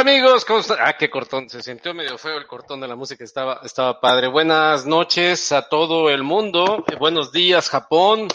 [0.00, 0.46] amigos?
[0.46, 0.78] ¿Cómo están?
[0.80, 1.50] Ah, qué cortón.
[1.50, 3.22] Se sintió medio feo el cortón de la música.
[3.22, 4.28] Estaba, estaba padre.
[4.28, 6.86] Buenas noches a todo el mundo.
[6.90, 8.28] Eh, buenos días, Japón.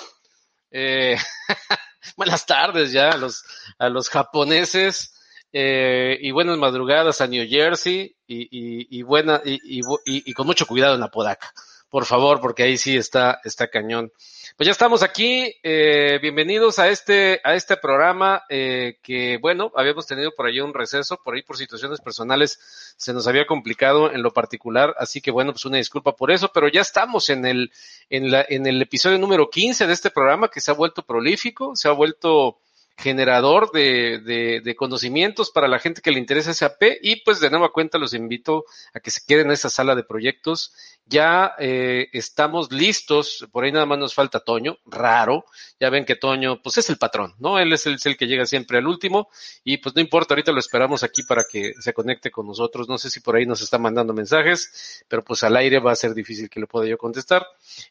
[0.70, 1.18] Eh,
[2.18, 3.44] buenas tardes ya a los,
[3.80, 5.16] a los japoneses.
[5.52, 8.16] Eh, y buenas madrugadas a New Jersey.
[8.28, 9.60] Y, y, y buena, y,
[10.06, 11.52] y, con mucho cuidado en la Podaca.
[11.90, 14.12] Por favor, porque ahí sí está, está cañón.
[14.58, 20.08] Pues ya estamos aquí, eh, bienvenidos a este, a este programa eh, que, bueno, habíamos
[20.08, 22.58] tenido por ahí un receso, por ahí por situaciones personales
[22.96, 26.52] se nos había complicado en lo particular, así que bueno, pues una disculpa por eso,
[26.54, 27.70] pero ya estamos en el,
[28.10, 31.76] en la, en el episodio número 15 de este programa que se ha vuelto prolífico,
[31.76, 32.62] se ha vuelto
[32.98, 37.98] generador de, conocimientos para la gente que le interesa SAP y pues de nueva cuenta
[37.98, 40.74] los invito a que se queden en esa sala de proyectos.
[41.08, 45.46] Ya eh, estamos listos, por ahí nada más nos falta Toño, raro,
[45.80, 47.60] ya ven que Toño pues es el patrón, ¿no?
[47.60, 49.30] Él es el, es el que llega siempre al último
[49.64, 52.90] y pues no importa, ahorita lo esperamos aquí para que se conecte con nosotros.
[52.90, 55.96] No sé si por ahí nos está mandando mensajes, pero pues al aire va a
[55.96, 57.46] ser difícil que le pueda yo contestar.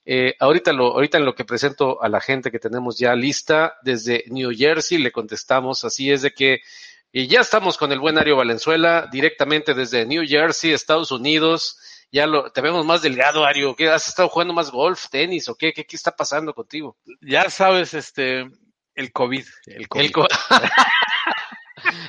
[0.05, 3.75] Eh, ahorita, lo, ahorita en lo que presento a la gente que tenemos ya lista
[3.83, 6.61] desde New Jersey, le contestamos, así es de que
[7.17, 11.79] y ya estamos con el buen Ario Valenzuela, directamente desde New Jersey, Estados Unidos.
[12.11, 13.77] Ya lo, te vemos más delgado, Ario.
[13.77, 15.73] ¿Qué, ¿Has estado jugando más golf, tenis o qué?
[15.73, 16.97] ¿Qué, qué está pasando contigo?
[17.21, 18.51] Ya sabes, este,
[18.97, 19.45] el COVID.
[19.67, 20.05] El COVID.
[20.05, 20.27] El co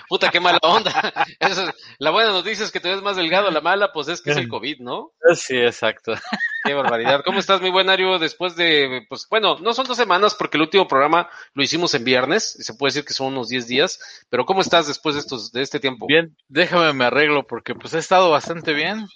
[0.08, 0.92] Puta, qué mala onda.
[1.40, 4.32] Eso, la buena noticia es que te ves más delgado, la mala, pues es que
[4.32, 5.12] es el COVID, ¿no?
[5.36, 6.14] Sí, exacto.
[6.64, 7.22] Qué barbaridad.
[7.24, 8.18] ¿Cómo estás, mi buen Ario?
[8.18, 12.04] Después de, pues bueno, no son dos semanas porque el último programa lo hicimos en
[12.04, 15.52] viernes, se puede decir que son unos 10 días, pero ¿cómo estás después de estos,
[15.52, 16.08] de este tiempo?
[16.08, 19.08] Bien, déjame me arreglo porque pues he estado bastante bien.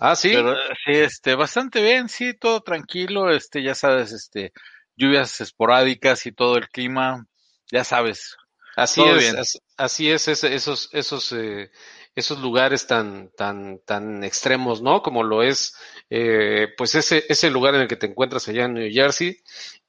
[0.00, 0.30] Ah, sí.
[0.34, 0.54] Pero,
[0.84, 4.52] sí, este, bastante bien, sí, todo tranquilo, este, ya sabes, este,
[4.96, 7.26] lluvias esporádicas y todo el clima,
[7.70, 8.36] ya sabes.
[8.78, 11.70] Así es, así, así es, esos, esos, eh,
[12.14, 15.02] esos lugares tan, tan, tan extremos, ¿no?
[15.02, 15.74] Como lo es,
[16.08, 19.36] eh, pues ese, ese lugar en el que te encuentras allá en New Jersey.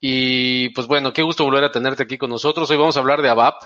[0.00, 2.68] Y pues bueno, qué gusto volver a tenerte aquí con nosotros.
[2.68, 3.62] Hoy vamos a hablar de ABAP.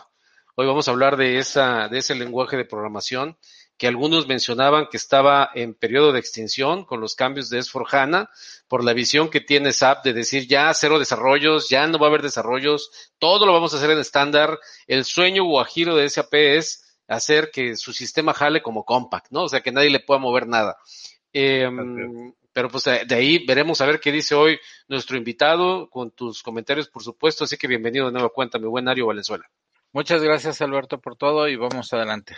[0.56, 3.38] Hoy vamos a hablar de esa, de ese lenguaje de programación
[3.76, 8.28] que algunos mencionaban que estaba en periodo de extinción con los cambios de S4HANA,
[8.68, 12.10] por la visión que tiene SAP de decir ya cero desarrollos, ya no va a
[12.10, 14.58] haber desarrollos, todo lo vamos a hacer en estándar.
[14.86, 19.42] El sueño guajiro de SAP es hacer que su sistema jale como compact, ¿no?
[19.42, 20.76] O sea, que nadie le pueda mover nada.
[21.32, 21.68] Eh,
[22.52, 26.88] pero pues de ahí veremos a ver qué dice hoy nuestro invitado con tus comentarios,
[26.88, 27.42] por supuesto.
[27.44, 29.44] Así que bienvenido de nueva cuenta, mi buen Ario Valenzuela.
[29.92, 32.36] Muchas gracias, Alberto, por todo y vamos adelante.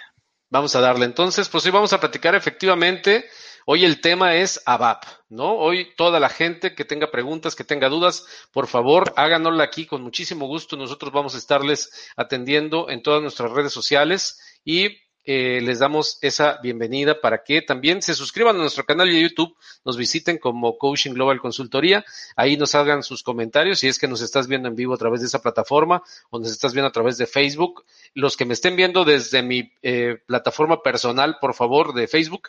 [0.48, 1.04] Vamos a darle.
[1.06, 3.28] Entonces, pues hoy vamos a platicar efectivamente.
[3.66, 5.56] Hoy el tema es ABAP, ¿no?
[5.56, 10.02] Hoy toda la gente que tenga preguntas, que tenga dudas, por favor, háganosla aquí con
[10.02, 10.76] muchísimo gusto.
[10.76, 16.58] Nosotros vamos a estarles atendiendo en todas nuestras redes sociales y eh, les damos esa
[16.62, 21.12] bienvenida para que también se suscriban a nuestro canal de YouTube, nos visiten como Coaching
[21.12, 22.05] Global Consultoría,
[22.37, 25.20] ahí nos hagan sus comentarios si es que nos estás viendo en vivo a través
[25.20, 27.84] de esa plataforma o nos estás viendo a través de Facebook.
[28.14, 32.49] Los que me estén viendo desde mi eh, plataforma personal, por favor, de Facebook,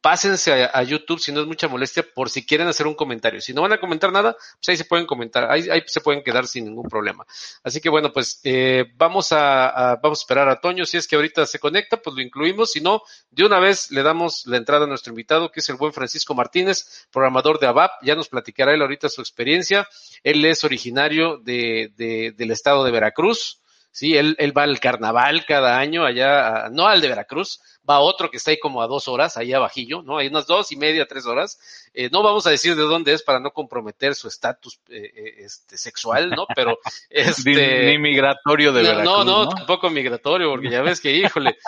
[0.00, 3.40] pásense a, YouTube si no es mucha molestia por si quieren hacer un comentario.
[3.40, 6.46] Si no van a comentar nada, pues ahí se pueden comentar, ahí, se pueden quedar
[6.46, 7.24] sin ningún problema.
[7.62, 11.16] Así que bueno, pues eh, vamos a, vamos a esperar a Toño, si es que
[11.16, 14.84] ahorita se conecta, pues lo incluimos, si no, de una vez le damos la entrada
[14.84, 18.74] a nuestro invitado, que es el buen Francisco Martínez, programador de ABAP, ya nos platicará
[18.74, 19.88] él ahorita su experiencia,
[20.22, 23.60] él es originario de, de del estado de Veracruz,
[23.98, 27.96] Sí, él, él va al carnaval cada año allá, a, no al de Veracruz, va
[27.96, 30.18] a otro que está ahí como a dos horas, ahí abajillo, ¿no?
[30.18, 31.58] Hay unas dos y media, tres horas.
[31.92, 35.76] Eh, no vamos a decir de dónde es para no comprometer su estatus eh, este,
[35.76, 36.46] sexual, ¿no?
[36.54, 36.78] Pero
[37.10, 37.86] este...
[37.86, 39.48] Ni, ni migratorio de no, Veracruz, no, no, ¿no?
[39.48, 41.58] tampoco migratorio, porque ya ves que, híjole,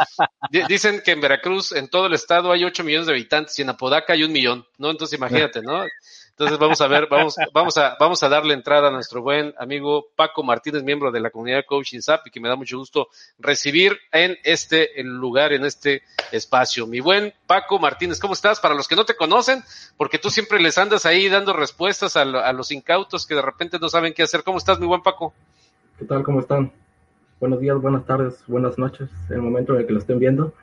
[0.53, 3.63] di- dicen que en Veracruz, en todo el estado, hay ocho millones de habitantes y
[3.63, 4.89] en Apodaca hay un millón, ¿no?
[4.91, 5.83] Entonces imagínate, ¿no?
[6.31, 10.83] Entonces vamos a ver, vamos, vamos a, darle entrada a nuestro buen amigo Paco Martínez,
[10.83, 14.91] miembro de la comunidad Coaching SAP, y que me da mucho gusto recibir en este
[15.03, 16.87] lugar, en este espacio.
[16.87, 18.59] Mi buen Paco Martínez, ¿cómo estás?
[18.59, 19.63] Para los que no te conocen,
[19.97, 23.79] porque tú siempre les andas ahí dando respuestas a, a los incautos que de repente
[23.79, 24.43] no saben qué hacer.
[24.43, 25.35] ¿Cómo estás, mi buen Paco?
[25.99, 26.23] ¿Qué tal?
[26.23, 26.73] ¿Cómo están?
[27.41, 30.53] Buenos días, buenas tardes, buenas noches, en el momento en el que lo estén viendo.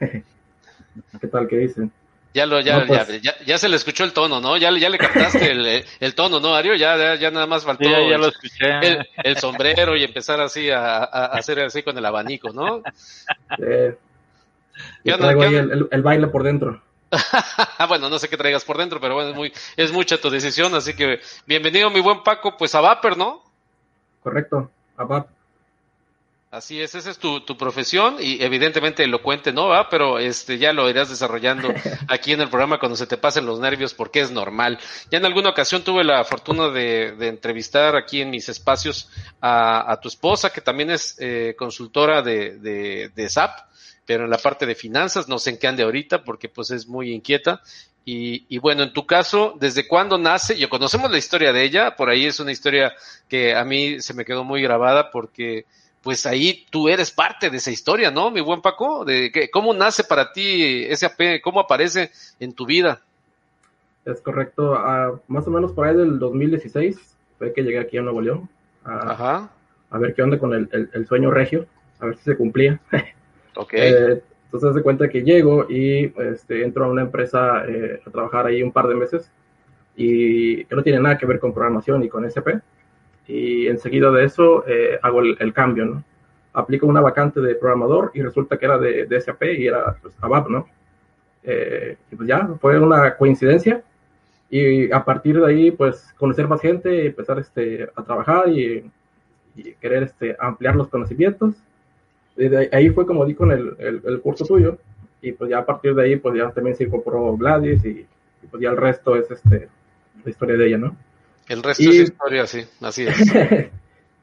[1.22, 1.48] ¿Qué tal?
[1.48, 1.92] ¿Qué dicen?
[2.34, 4.58] Ya lo, ya, No, pues- ya, ya, ya se le escuchó el tono, ¿no?
[4.58, 6.76] Ya, ya le captaste el, el tono, ¿no, Ario?
[6.76, 8.70] Ya, ya, ya nada más faltó Sí, ya, ya el- lo escuché.
[8.82, 12.84] el, el sombrero y empezar así a, a- a hacer así con el abanico, ¿no?
[13.60, 13.98] Eh,
[15.04, 15.74] ¿Qué yo onda, traigo qué ahí onda?
[15.74, 16.82] el, el- el baile por dentro.
[17.80, 20.30] Ah, bueno, no sé qué traigas por dentro, pero bueno, es muy, es mucha tu
[20.30, 23.44] decisión, así que bienvenido, mi buen Paco, pues a Vapor, ¿no?
[24.22, 24.70] Correcto.
[24.98, 25.28] ABAP.
[26.50, 29.68] Así es, esa es tu, tu profesión y evidentemente elocuente, ¿no?
[29.68, 29.90] ¿Va?
[29.90, 31.68] Pero este, ya lo irás desarrollando
[32.08, 34.80] aquí en el programa cuando se te pasen los nervios porque es normal.
[35.12, 39.10] Ya en alguna ocasión tuve la fortuna de, de entrevistar aquí en mis espacios
[39.42, 43.52] a, a tu esposa, que también es eh, consultora de, de, de SAP,
[44.06, 46.88] pero en la parte de finanzas, no sé en qué ande ahorita porque pues es
[46.88, 47.62] muy inquieta.
[48.06, 50.58] Y, y bueno, en tu caso, ¿desde cuándo nace?
[50.58, 52.96] Yo conocemos la historia de ella, por ahí es una historia
[53.28, 55.66] que a mí se me quedó muy grabada porque
[56.02, 59.04] pues ahí tú eres parte de esa historia, ¿no, mi buen Paco?
[59.06, 61.42] De que, ¿Cómo nace para ti SAP?
[61.44, 63.02] ¿Cómo aparece en tu vida?
[64.06, 64.76] Es correcto.
[64.76, 66.98] Ah, más o menos por ahí del 2016
[67.38, 68.50] fue que llegué aquí a Nuevo León
[68.86, 69.52] a, Ajá,
[69.90, 71.68] a ver qué onda con el, el- el sueño regio,
[72.00, 72.80] a ver si se cumplía.
[73.56, 73.74] ok.
[73.80, 78.46] Eh, entonces, se cuenta que llego y este, entro a una empresa eh, a trabajar
[78.46, 79.30] ahí un par de meses
[79.96, 82.62] y que no tiene nada que ver con programación y con SP.
[83.28, 86.04] Y enseguida de eso eh, hago el, el cambio, ¿no?
[86.54, 90.16] Aplico una vacante de programador y resulta que era de, de SAP y era pues,
[90.22, 90.68] ABAP, ¿no?
[91.44, 93.84] Eh, y pues ya, fue una coincidencia
[94.50, 98.90] y a partir de ahí, pues conocer más gente, y empezar este, a trabajar y,
[99.56, 101.56] y querer este, ampliar los conocimientos.
[102.38, 104.78] Y de ahí fue como di con el, el, el curso tuyo
[105.22, 108.06] y pues ya a partir de ahí pues ya también se incorporó Gladys y,
[108.44, 109.70] y pues ya el resto es este
[110.24, 110.96] la historia de ella, ¿no?
[111.48, 113.16] El resto y- es historia, sí, así es.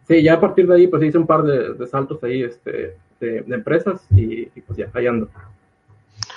[0.09, 2.97] sí, ya a partir de ahí pues hice un par de, de saltos ahí este,
[3.21, 5.29] de, de empresas y, y, pues ya, ahí ando.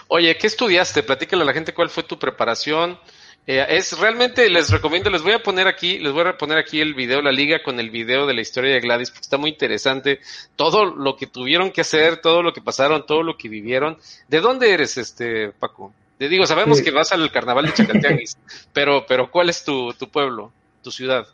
[0.08, 1.04] Oye, ¿qué estudiaste?
[1.04, 2.98] Platícale a la gente cuál fue tu preparación.
[3.46, 6.82] Eh, es realmente, les recomiendo, les voy a poner aquí, les voy a poner aquí
[6.82, 9.52] el video, la liga con el video de la historia de Gladys, porque está muy
[9.52, 10.20] interesante.
[10.56, 13.98] Todo lo que tuvieron que hacer, todo lo que pasaron, todo lo que vivieron.
[14.28, 15.94] ¿De dónde eres, este, Paco?
[16.18, 16.84] Te digo, sabemos Sí.
[16.84, 18.38] que vas al carnaval de Chacaltianguis,
[18.74, 20.52] pero, pero ¿cuál es tu, tu pueblo,
[20.84, 21.28] tu ciudad?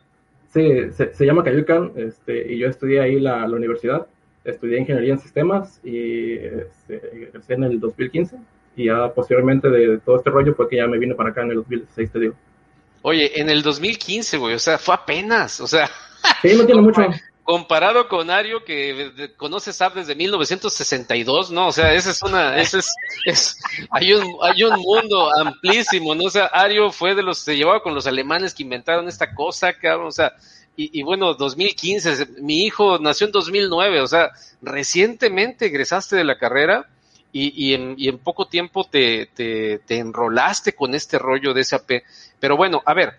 [0.53, 4.05] Sí, se, se llama Cayucan este, y yo estudié ahí la, la universidad,
[4.43, 8.37] estudié ingeniería en sistemas y este, en el 2015
[8.75, 11.51] Y ya posteriormente de todo este rollo fue que ya me vine para acá en
[11.51, 12.35] el 2016, te digo.
[13.01, 15.89] Oye, en el 2015, güey, o sea, fue apenas, o sea.
[16.41, 17.01] Sí, no tiene mucho.
[17.43, 21.67] Comparado con Ario, que conoce SAP desde 1962, ¿no?
[21.67, 22.93] O sea, ese es una, ese es,
[23.25, 23.57] es-
[23.91, 26.23] hay un, hay un mundo amplísimo, ¿no?
[26.25, 29.73] O sea, Ario fue de los, se llevaba con los alemanes que inventaron esta cosa,
[29.73, 30.31] cabrón, o sea,
[30.77, 34.31] y, y bueno, 2015, mi hijo nació en 2009, o sea,
[34.61, 36.87] recientemente egresaste de la carrera
[37.33, 41.63] y, y, en, y en poco tiempo te, te, te enrolaste con este rollo de
[41.65, 41.91] SAP.
[42.39, 43.15] Pero bueno, a ver,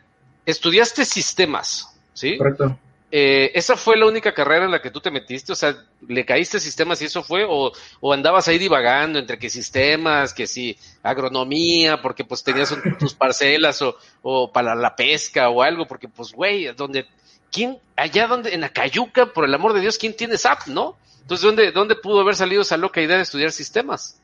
[0.47, 2.38] estudiaste sistemas, ¿sí?
[2.38, 2.78] Correcto.
[3.16, 5.52] Eh, ¿Esa fue la única carrera en la que tú te metiste?
[5.52, 5.73] O sea,
[6.09, 7.44] ¿le caíste sistemas y eso fue?
[7.49, 12.83] ¿O, o andabas ahí divagando entre que sistemas, que sí, agronomía, porque pues tenías un-
[12.99, 15.87] tus parcelas o, o para la pesca o algo?
[15.87, 17.06] Porque pues, güey, donde,
[17.52, 20.97] ¿quién, allá donde, en Acayuca, por el amor de Dios, ¿quién tiene SAP, no?
[21.21, 24.21] Entonces, ¿dónde, dónde pudo haber salido esa loca idea de estudiar sistemas?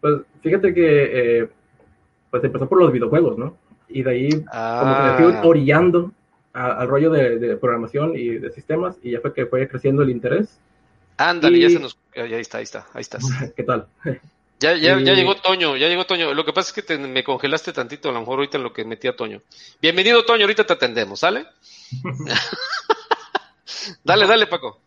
[0.00, 1.48] Pues fíjate que eh,
[2.30, 3.56] pues empezó por los videojuegos, ¿no?
[3.88, 4.28] Y de ahí
[4.76, 6.10] como que me fui Ah, orillando
[6.54, 10.02] a- al rollo de, de programación y de sistemas y ya fue que fue creciendo
[10.02, 10.58] el interés.
[11.18, 13.22] ándale, ya y- se nos, ahí está, ahí está, ahí estás.
[13.56, 13.86] ¿Qué tal?
[14.60, 16.32] Ya, ya, ya Y- llegó Toño, ya llegó Toño.
[16.32, 18.72] Lo que pasa es que te- me congelaste tantito, a lo mejor ahorita en lo
[18.72, 19.42] que metí a Toño.
[19.82, 21.44] Bienvenido, Toño, ahorita te atendemos, ¿sale?
[24.04, 24.80] dale, dale, Paco.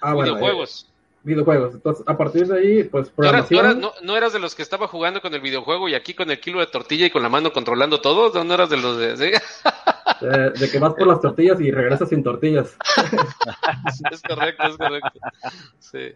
[0.00, 0.86] Ah, bueno, Videojuegos.
[0.88, 0.91] eh,
[1.24, 1.74] videojuegos.
[1.74, 3.62] Entonces, a partir de ahí, pues ¿No, eras, programación.
[3.64, 6.14] no eras- no- no eras de los que estaba jugando con el videojuego y aquí
[6.14, 8.32] con el kilo de tortilla y con la mano controlando todo?
[8.32, 9.16] ¿No, no eras de los de...?
[9.16, 9.24] ¿sí?
[10.22, 12.76] eh, de que vas por las tortillas y regresas sin tortillas.
[14.10, 15.10] es correcto, es correcto.
[15.78, 16.12] Sí.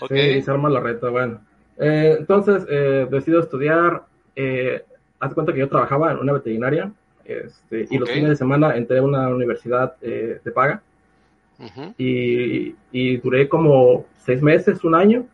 [0.00, 0.10] Ok.
[0.12, 1.40] Sí, se arma la reta, bueno.
[1.78, 4.02] Eh, entonces, eh, decido estudiar.
[4.36, 4.84] Eh,
[5.20, 6.92] haz cuenta que yo trabajaba en una veterinaria
[7.24, 10.80] este, y los fines de semana entré a una universidad eh, de paga
[11.96, 15.26] Y, y duré como seis meses, un año.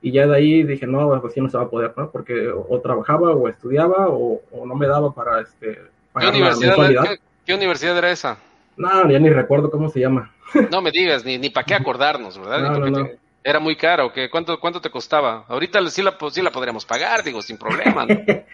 [0.00, 2.10] Y ya de ahí dije, no, pues así no se va a poder, ¿no?
[2.10, 5.80] Porque o, trabajaba o estudiaba o, o no me daba para este,
[6.18, 8.38] ¿Qué la universidad, qué, qué universidad era esa?
[8.76, 10.32] No, ya ni recuerdo cómo se llama.
[10.70, 12.60] No me digas, ni, ni para qué acordarnos, ¿verdad?
[12.60, 13.08] No, no, no.
[13.42, 14.28] Era muy caro, ¿qué?
[14.28, 15.44] ¿Cuánto, ¿Cuánto te costaba?
[15.48, 18.06] Ahorita sí la, sí la podríamos pagar, digo, sin problema.
[18.06, 18.14] ¿no?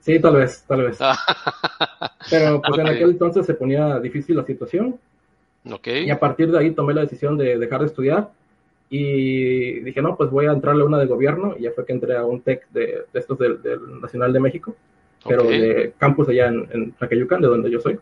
[0.00, 0.98] Sí, tal vez, tal vez.
[2.30, 5.00] Pero pues en aquel entonces se ponía difícil la situación
[6.06, 8.28] y a partir de ahí tomé la decisión de dejar de estudiar
[8.88, 11.92] y dije, no, pues voy a entrarle a una de gobierno y ya fue que
[11.92, 14.76] entré a un TEC de, de estos del, del Nacional de México,
[15.28, 17.98] pero de campus allá en, en Tlacayucan, de donde yo soy.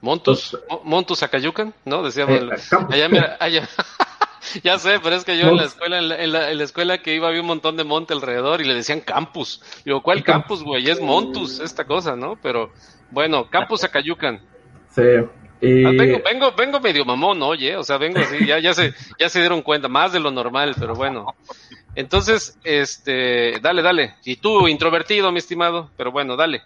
[0.00, 2.02] Montus, Mo- Montus Acayucan, ¿no?
[2.02, 2.40] Decíamos.
[2.40, 2.50] Eh,
[2.88, 3.68] allá, mira, allá.
[4.64, 6.64] ya sé, pero es que yo en la escuela, en la, en la- en la
[6.64, 9.60] escuela que iba había un montón de monte alrededor y le decían campus.
[9.84, 10.88] Digo, ¿cuál campus, güey?
[10.88, 12.36] Es Montus, esta cosa, ¿no?
[12.42, 12.70] Pero,
[13.10, 14.40] bueno, Campus Acayucan.
[14.90, 15.02] Sí,
[15.62, 18.92] y Ah, vengo, vengo, vengo medio mamón, oye, o sea, vengo así, ya, ya se,
[19.18, 21.26] ya se dieron cuenta, más de lo normal, pero bueno.
[21.94, 24.14] Entonces, este, dale, dale.
[24.24, 26.62] Y tú, introvertido, mi estimado, pero bueno, dale.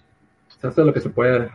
[0.60, 1.50] se hace lo que se puede.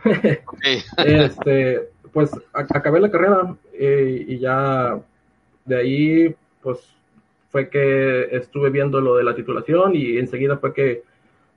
[0.46, 0.62] Ok.
[0.98, 5.00] este, pues acabé la carrera eh, y ya
[5.64, 6.78] de ahí, pues
[7.50, 11.02] fue que estuve viendo lo de la titulación y enseguida fue que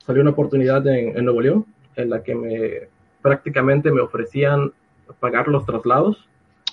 [0.06, 1.65] salió una oportunidad en, en Nuevo León
[1.96, 2.88] en la que me
[3.22, 4.72] prácticamente me ofrecían
[5.20, 6.28] pagar los traslados,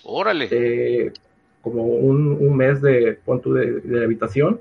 [0.05, 0.49] Órale.
[0.51, 1.13] eh,
[1.63, 4.61] como un, un mes de, de, de habitación.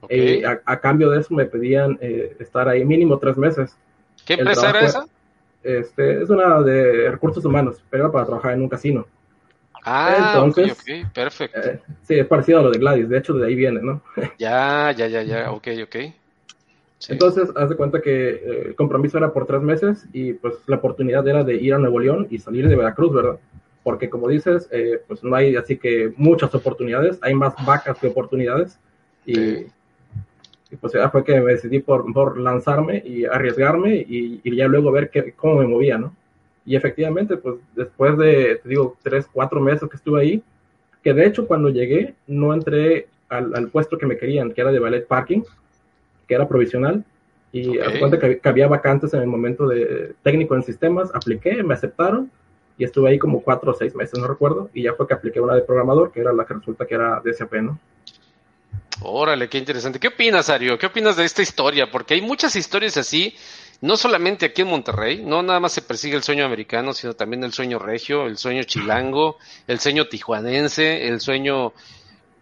[0.00, 0.10] ok.
[0.10, 3.76] Eh, a, a cambio de eso me pedían eh, estar ahí mínimo tres meses.
[4.24, 5.06] ¿Qué el empresa era esa?
[5.62, 9.06] Este, es una de recursos humanos, pero era para trabajar en un casino.
[9.84, 11.60] Ah, entonces- ok, ok, perfecto.
[11.60, 14.02] Eh, sí, es parecido a lo de Gladys, de hecho de ahí viene, ¿no?
[14.38, 15.96] Ya, ya, ya, ya, ok, ok.
[17.06, 17.12] Sí.
[17.12, 20.74] Entonces, haz de cuenta que eh, el compromiso era por tres meses y pues la
[20.74, 23.38] oportunidad era de ir a Nuevo León y salir de Veracruz, ¿verdad?
[23.84, 28.08] Porque como dices, eh, pues no hay así que muchas oportunidades, hay más vacas que
[28.08, 28.76] oportunidades
[29.24, 29.66] y, Ok.
[30.72, 34.66] y, pues ya fue que me decidí por, por lanzarme y arriesgarme y, y ya
[34.66, 36.12] luego ver qué, cómo me movía, ¿no?
[36.64, 40.42] Y efectivamente, pues después de, te digo, tres, cuatro meses que estuve ahí,
[41.04, 44.72] que de hecho cuando llegué no entré al, al puesto que me querían, que era
[44.72, 45.42] de ballet parking,
[46.26, 47.04] que era provisional,
[47.52, 47.86] y Ok.
[47.86, 51.62] haz de cuenta que, que había vacantes en el momento de técnico en sistemas, apliqué,
[51.62, 52.30] me aceptaron,
[52.78, 55.40] y estuve ahí como cuatro o seis meses, no recuerdo, y ya fue que apliqué
[55.40, 57.78] una de programador, que era la que resulta que era de SAP, ¿no?
[59.02, 59.98] Órale, qué interesante.
[60.00, 60.78] ¿Qué opinas, Ario?
[60.78, 61.90] ¿Qué opinas de esta historia?
[61.90, 63.34] Porque hay muchas historias así,
[63.82, 67.44] no solamente aquí en Monterrey, no nada más se persigue el sueño americano, sino también
[67.44, 71.74] el sueño regio, el sueño chilango, el sueño tijuanense, el sueño,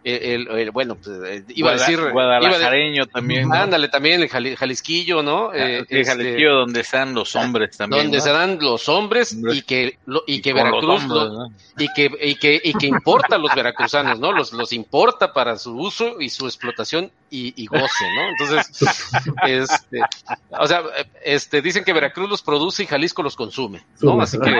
[0.05, 3.49] el, el- el- bueno, pues, eh, iba a decir, iba a de- Guadalajareño también.
[3.49, 3.55] ¿no?
[3.55, 5.51] ándale, también el Jali- Jalisquillo, ¿no?
[5.53, 8.03] Eh, Sí, este, Jalisquillo, donde están los hombres también.
[8.03, 8.23] donde ¿no?
[8.23, 9.55] se dan los hombres Hombres.
[9.57, 11.53] y que lo- y que Veracruz hombres, lo- ¿no?
[11.77, 14.31] y que y que y que importa a los veracruzanos, ¿no?
[14.31, 18.29] Los los importa para su uso y su explotación y, y goce, ¿no?
[18.29, 18.87] Entonces,
[19.45, 19.99] este,
[20.57, 20.83] o sea,
[21.23, 24.21] este, dicen que Veracruz los produce y Jalisco los consume, ¿no?
[24.21, 24.55] Así que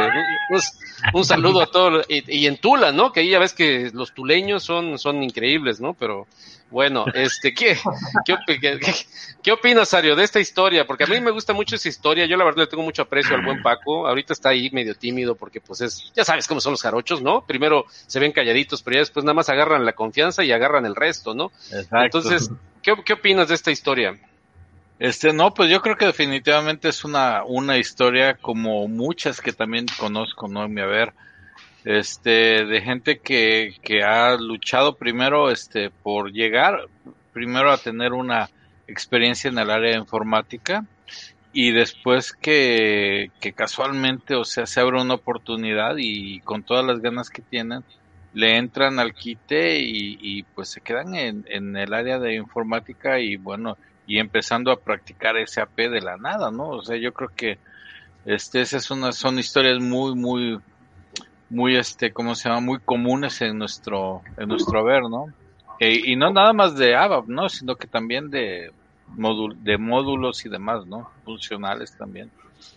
[0.50, 0.78] pues,
[1.14, 3.12] un saludo a todos, y, y en Tula, ¿no?
[3.12, 5.94] Que ahí ya ves que los tuleños son, son increíbles, ¿no?
[5.94, 6.28] Pero
[6.70, 7.78] bueno, este, ¿qué,
[8.26, 8.94] qué, opi- qué- qué-
[9.44, 10.86] qué opinas, Ario, de esta historia?
[10.86, 13.36] Porque a mí me gusta mucho esa historia, yo la verdad le tengo mucho aprecio
[13.36, 16.72] al buen Paco, ahorita está ahí medio tímido porque pues es, ya sabes cómo son
[16.74, 17.46] los jarochos, ¿no?
[17.46, 20.96] Primero se ven calladitos, pero ya después nada más agarran la confianza y agarran el
[20.96, 21.52] resto, ¿no?
[21.72, 21.98] Exacto.
[22.04, 22.50] Entonces,
[22.82, 24.20] ¿qué, qué opinas de esta historia?
[24.98, 29.86] Este, no, pues yo creo que definitivamente es una, una historia como muchas que también
[29.98, 30.64] conozco, ¿no?
[30.66, 31.14] En mi haber,
[31.86, 36.88] este, de gente que, que ha luchado primero, este, por llegar,
[37.32, 38.50] primero a tener una
[38.88, 40.84] experiencia en el área de informática
[41.54, 47.00] y después que, que casualmente, o sea, se abre una oportunidad y con todas las
[47.02, 47.84] ganas que tienen,
[48.34, 53.20] le entran al quite y, y pues se quedan en, en el área de informática
[53.20, 53.78] y bueno,
[54.08, 56.70] y empezando a practicar SAP de la nada, ¿no?
[56.70, 57.58] O sea, yo creo que
[58.26, 60.60] este esas son, son historias muy muy
[61.56, 62.62] muy este, ¿cómo se llama?
[62.62, 65.34] muy comunes en nuestro en nuestro haber, ¿no?
[65.80, 67.50] E- y no nada más de ABAP, ¿no?
[67.50, 68.70] Sino que también de
[69.58, 71.08] de módulos y demás, ¿no?
[71.24, 72.32] Funcionales también.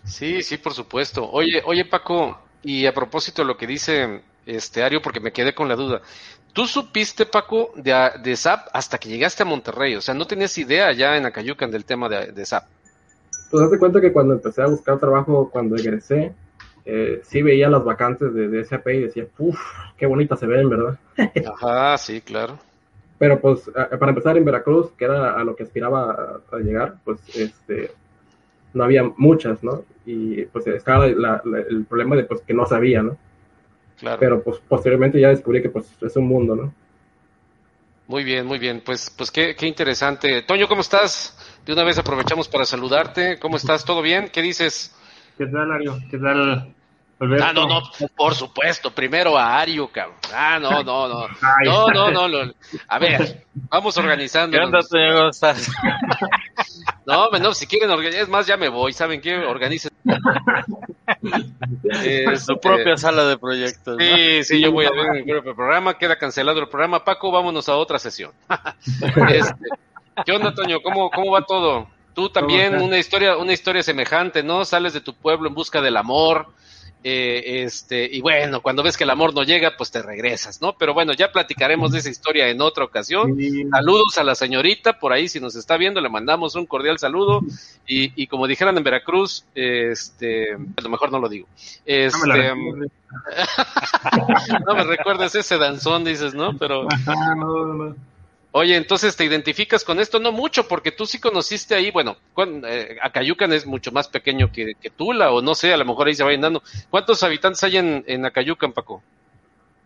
[0.04, 1.28] Sí, sí, por supuesto.
[1.30, 5.54] Oye, oye, Paco, y a propósito de lo que dice este Ario, porque me quedé
[5.54, 6.00] con la duda.
[6.52, 7.92] ¿Tú supiste, Paco, de,
[8.22, 9.94] de SAP hasta que llegaste a Monterrey?
[9.96, 12.64] O sea, no tenías idea ya en Acayucan del tema de, de SAP.
[13.50, 16.34] Pues hazte cuenta que cuando empecé a buscar trabajo, cuando egresé,
[16.84, 19.60] eh, sí veía las vacantes de, de SAP y decía, uff,
[19.96, 20.98] qué bonitas se ven, ¿verdad?
[21.44, 22.58] Ajá, sí, claro.
[23.18, 23.68] Pero pues
[23.98, 27.90] para empezar en Veracruz, que era a lo que aspiraba a, a llegar, pues este
[28.74, 29.84] no había muchas, ¿no?
[30.06, 33.16] Y pues estaba la- la- el problema de pues que no sabía, ¿no?
[33.98, 34.18] Claro.
[34.20, 36.74] Pero pues posteriormente ya descubrí que pues es un mundo, ¿no?
[38.06, 38.82] Muy bien, muy bien.
[38.84, 40.42] Pues, pues qué, qué interesante.
[40.42, 41.36] Toño, ¿cómo estás?
[41.66, 43.38] De una vez aprovechamos para saludarte.
[43.38, 43.84] ¿Cómo estás?
[43.84, 44.30] ¿Todo bien?
[44.32, 44.94] ¿Qué dices?
[45.38, 45.96] ¿Qué tal, Ario?
[46.10, 46.74] ¿Qué tal,
[47.20, 47.44] Alberto?
[47.44, 47.82] Ah, no, no,
[48.16, 50.16] por supuesto, primero a Ario, cabrón.
[50.34, 51.26] Ah, no, no, no.
[51.64, 52.52] No, no, no, no.
[52.88, 54.58] A ver, vamos organizando.
[54.58, 55.14] ¿Qué onda, Toño?
[55.14, 55.70] ¿Cómo estás?
[57.06, 59.36] No, no, si quieren organizar, es más, ya me voy, ¿saben qué?
[59.38, 59.92] Organicen.
[61.82, 63.96] En su propia sala de proyectos.
[63.96, 64.04] ¿no?
[64.04, 67.02] Sí, sí, yo voy a ver mi propio programa, queda cancelado el programa.
[67.02, 68.32] Paco, vámonos a otra sesión.
[69.30, 69.54] Este,
[70.26, 70.80] ¿Qué onda, Toño?
[70.82, 71.88] ¿Cómo, cómo va todo?
[72.18, 74.64] Tú también, una historia, una historia semejante, ¿no?
[74.64, 76.48] Sales de tu pueblo en busca del amor,
[77.04, 80.76] eh, este, y bueno, cuando ves que el amor no llega, pues te regresas, ¿no?
[80.76, 83.38] Pero bueno, ya platicaremos de esa historia en otra ocasión.
[83.70, 87.42] Saludos a la señorita, por ahí si nos está viendo, le mandamos un cordial saludo.
[87.86, 91.46] Y, y como dijeran en Veracruz, este, a lo mejor no lo digo.
[91.46, 92.90] no me la Este, recuerdes.
[94.66, 96.58] no me recuerdas ese danzón, dices, ¿no?
[96.58, 96.88] Pero,
[98.50, 102.62] Oye, entonces te identificas con esto, no mucho, porque tú sí conociste ahí, bueno, cuan-
[102.66, 106.06] eh, Acayucan es mucho más pequeño que, que Tula, o no sé, a lo mejor
[106.08, 106.62] ahí se vayan dando.
[106.88, 109.02] ¿Cuántos habitantes hay en, en Acayucan, Paco?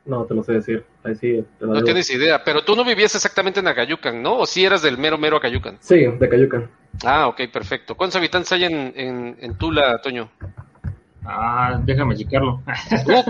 [0.04, 0.84] No, te lo sé decir.
[1.04, 1.84] Ahí sí, te lo No digo.
[1.86, 4.38] tienes idea, pero tú no vivías exactamente en Acayucan, ¿no?
[4.38, 5.78] ¿O sí eras del mero, mero Acayucan?
[5.80, 6.70] Sí, de Cayucan.
[7.04, 7.96] Ah, ok, perfecto.
[7.96, 10.30] ¿Cuántos habitantes hay en, en, en Tula, Toño?
[11.24, 12.62] Ah, déjame checarlo.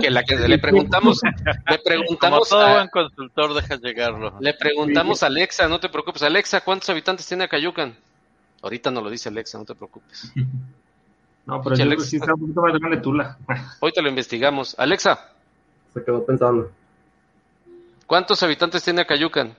[0.01, 4.35] Que la que le preguntamos, le Como preguntamos todo a, buen consultor, dejas llegarlo.
[4.39, 6.23] le preguntamos a Alexa, no te preocupes.
[6.23, 7.95] Alexa, ¿cuántos habitantes tiene Acayucan?
[8.63, 10.31] Ahorita no lo dice Alexa, no te preocupes.
[11.45, 12.03] No, pero yo creo Alex.
[12.03, 13.37] que sí está un poquito más grande Tula.
[13.79, 14.75] Hoy te lo investigamos.
[14.79, 15.29] Alexa,
[15.93, 16.71] Se quedó pensando.
[18.07, 19.55] ¿cuántos habitantes tiene Acayucan?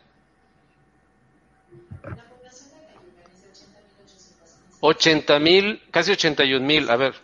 [4.81, 7.14] 80 mil, casi 81 mil, a ver.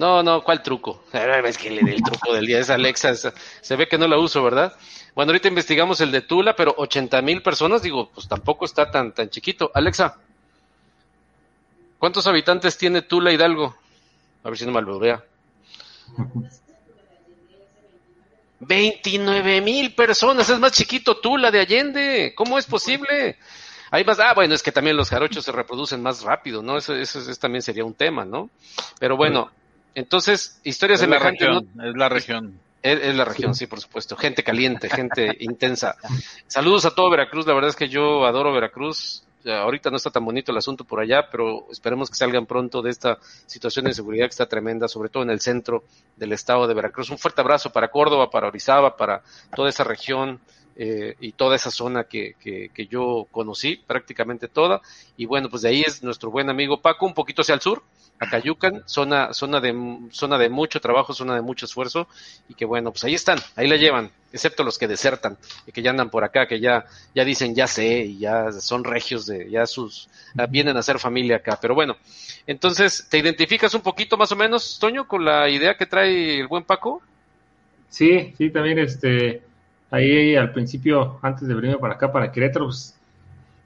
[0.00, 1.04] No, no, ¿cuál truco?
[1.12, 4.74] Es que el truco del día es Alexa, se ve que no la uso, ¿verdad?
[5.14, 9.12] Bueno, ahorita investigamos el de Tula, pero 80 mil personas, digo, pues tampoco está tan,
[9.12, 9.70] tan chiquito.
[9.74, 10.16] Alexa,
[11.98, 13.76] ¿cuántos habitantes tiene Tula Hidalgo?
[14.42, 15.22] A ver si no me vea.
[18.60, 23.36] 29 mil personas, es más chiquito Tula de Allende, ¿cómo es posible?
[23.90, 26.78] Hay más, ah, bueno, es que también los jarochos se reproducen más rápido, ¿no?
[26.78, 28.48] Eso, eso, eso también sería un tema, ¿no?
[28.98, 29.50] Pero bueno,
[29.94, 31.60] entonces, historias Es la semejantes, ¿no?
[31.60, 32.60] región, es la región.
[32.82, 34.16] Es, es la región, sí, por supuesto.
[34.16, 35.96] Gente caliente, gente intensa.
[36.46, 37.46] Saludos a todo Veracruz.
[37.46, 39.24] La verdad es que yo adoro Veracruz.
[39.44, 42.90] Ahorita no está tan bonito el asunto por allá, pero esperemos que salgan pronto de
[42.90, 45.84] esta situación de inseguridad que está tremenda, sobre todo en el centro
[46.16, 47.08] del estado de Veracruz.
[47.08, 49.22] Un fuerte abrazo para Córdoba, para Orizaba, para
[49.56, 50.40] toda esa región
[50.82, 54.80] eh, y toda esa zona que, que, que yo conocí, prácticamente toda.
[55.14, 57.82] Y bueno, pues de ahí es nuestro buen amigo Paco, un poquito hacia el sur,
[58.18, 59.74] Acayucan, zona, zona de,
[60.10, 62.08] zona de mucho trabajo, zona de mucho esfuerzo,
[62.48, 64.10] y que bueno, pues ahí están, ahí la llevan.
[64.32, 67.66] excepto los que desertan y que ya andan por acá, que ya, ya dicen ya
[67.66, 70.08] sé y ya son regios de, ya sus,
[70.48, 71.58] vienen a ser familia acá.
[71.60, 71.98] Pero bueno,
[72.46, 76.48] entonces, ¿te identificas un poquito más o menos, Toño, con la idea que trae el
[76.48, 77.02] buen Paco?
[77.90, 79.42] Sí, sí, también este,
[79.90, 82.98] ahí al principio, antes de venirme para acá, para Querétaro, pues,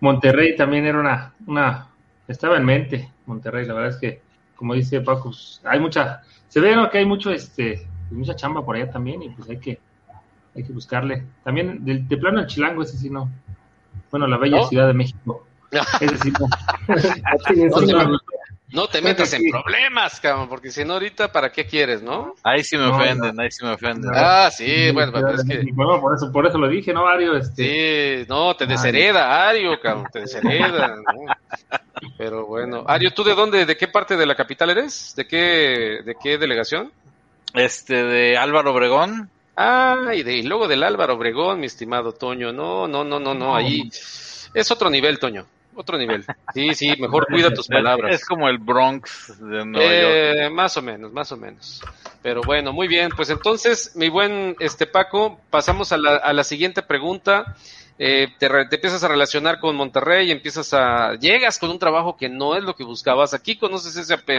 [0.00, 1.88] Monterrey también era una, una,
[2.28, 4.20] estaba en mente, Monterrey, la verdad es que,
[4.56, 6.90] como dice Paco, pues, hay mucha, se ve ¿no?
[6.90, 9.78] que hay mucho, este, mucha chamba por allá también y pues hay que,
[10.54, 11.24] hay que buscarle.
[11.42, 13.30] También, de, de plano el chilango, ese sí no.
[14.10, 14.66] Bueno, la bella ¿No?
[14.68, 15.46] Ciudad de México,
[16.00, 16.46] ese sí no.
[16.88, 18.18] No te, No,
[18.74, 22.34] no te metas en problemas, cabrón, porque si no ahorita, ¿para qué quieres, no?
[22.42, 24.10] Ahí sí me No, ofenden, ahí sí me ofenden.
[24.14, 25.64] Ah, sí, bueno, pero es que...
[25.72, 27.36] Bueno, por eso, por eso lo dije, ¿no, Mario?
[27.36, 30.96] Este, Sí, no, te deshereda, Ario, cabrón, te deshereda.
[30.96, 31.34] ¿no?
[32.18, 35.14] Pero bueno, Ario, ¿tú de dónde, de qué parte de la capital eres?
[35.16, 36.92] ¿De qué, de qué delegación?
[37.54, 42.52] Este de Álvaro Obregón, Ah, y, de, y luego del Álvaro Obregón, mi estimado Toño.
[42.52, 43.88] No, no, no, no, no, ahí
[44.52, 45.46] es otro nivel, Toño.
[45.74, 46.24] Otro nivel.
[46.52, 48.14] Sí, sí, mejor cuida tus palabras.
[48.14, 50.12] es como el Bronx de Nueva York.
[50.14, 51.82] Eh, más o menos, más o menos.
[52.22, 53.10] Pero bueno, muy bien.
[53.14, 57.54] Pues entonces, mi buen este Paco, pasamos a la, a la siguiente pregunta.
[57.96, 62.16] Eh, te, re- te empiezas a relacionar con Monterrey, empiezas a, llegas con un trabajo
[62.16, 63.34] que no es lo que buscabas.
[63.34, 64.30] Aquí conoces SAP.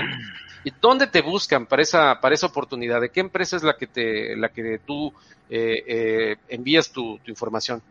[0.66, 3.00] ¿Y dónde te buscan para esa, para esa oportunidad?
[3.00, 5.14] ¿De qué empresa es la que te, la que tú
[5.50, 7.82] eh, eh, envías tu, tu información?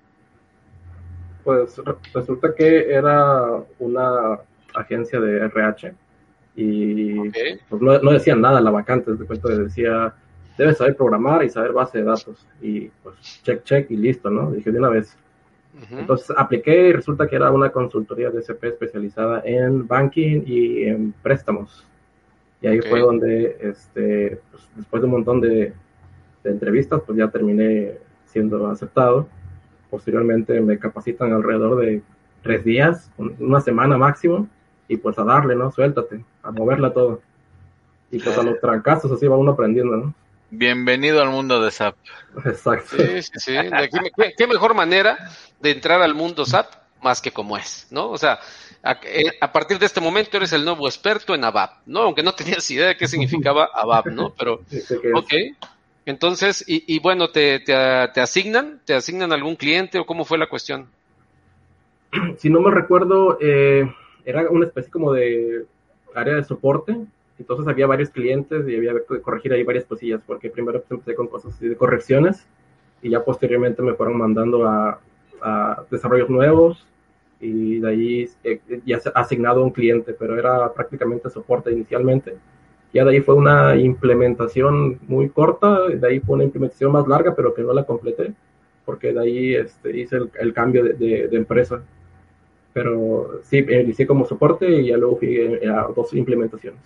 [1.45, 4.39] Pues re- resulta que era una
[4.75, 5.95] agencia de RH
[6.57, 7.15] y
[7.69, 10.15] pues no, no decían nada la vacante, de cuenta que decía,
[10.57, 12.47] debes saber programar y saber base de datos.
[12.63, 14.51] Y pues check, check y listo, ¿no?
[14.53, 15.17] Dije de una vez.
[15.99, 21.13] Entonces apliqué y resulta que era una consultoría de SP especializada en banking y en
[21.23, 21.85] préstamos.
[22.63, 25.73] Y ahí fue donde, este, pues, después de un montón de,
[26.45, 29.29] de entrevistas, pues ya terminé siendo aceptado.
[29.95, 32.03] Posteriormente me capacitan alrededor de
[32.43, 34.49] tres días, un- una semana máximo,
[34.89, 35.71] y pues a darle, ¿no?
[35.71, 37.23] Suéltate, a moverla todo.
[38.11, 40.15] Y pues a los trancazos así va uno aprendiendo, ¿no?
[40.51, 41.95] Bienvenido al mundo de SAP.
[42.45, 42.97] Exacto.
[42.97, 43.57] Sí, sí, sí.
[43.57, 45.17] Aquí ¿Qué, qué mejor manera
[45.61, 46.67] de entrar al mundo SAP
[47.01, 48.11] más que como es, ¿no?
[48.11, 48.41] O sea,
[48.83, 52.01] a, eh, a partir de este momento eres el nuevo experto en ABAP, ¿no?
[52.01, 54.31] Aunque no tenías idea de qué significaba ABAP, ¿no?
[54.37, 54.61] Pero,
[55.15, 55.33] ok.
[56.07, 57.75] Entonces, y, y bueno, te, te,
[58.13, 58.81] te asignan?
[58.85, 60.87] ¿Te asignan algún cliente o cómo fue la cuestión?
[62.39, 63.91] si no me recuerdo, eh,
[64.25, 65.65] era una especie como de
[66.15, 66.97] área de soporte.
[67.39, 71.17] Entonces había varios clientes y había que corregir ahí varias cosillas, porque primero pues, empecé
[71.17, 72.47] con cosas así de correcciones
[73.03, 75.01] y ya posteriormente me fueron mandando a,
[75.43, 76.87] a desarrollos nuevos
[77.41, 82.37] y de ahí eh, ya asignado a un cliente, pero era prácticamente soporte inicialmente.
[82.95, 87.35] Ya de ahí fue una implementación muy corta, de ahí fue una implementación más larga,
[87.35, 88.33] pero que no la completé,
[88.85, 91.83] porque de ahí este, hice el, cambio de, empresa.
[92.73, 96.81] Pero sí, inicié como soporte y ya luego fui eh, a dos implementaciones.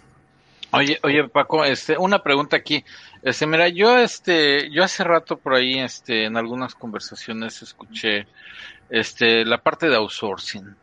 [0.72, 2.82] Oye, oye Paco, este, una pregunta aquí.
[3.22, 8.26] Este, mira, yo este, yo hace rato por ahí, este, en algunas conversaciones escuché,
[8.88, 10.74] este, la parte de outsourcing.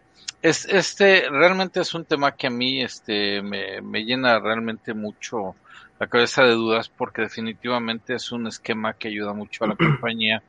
[0.46, 5.56] Es, este, realmente es un tema que a mí, este, me, me llena realmente mucho
[6.00, 10.44] la cabeza de dudas porque definitivamente es un esquema que ayuda mucho a la compañía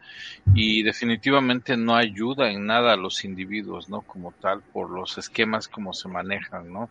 [0.55, 4.03] y definitivamente no ayuda en nada a los individuos, ¿no?
[4.03, 6.89] Como tal, por los esquemas como se manejan, ¿no?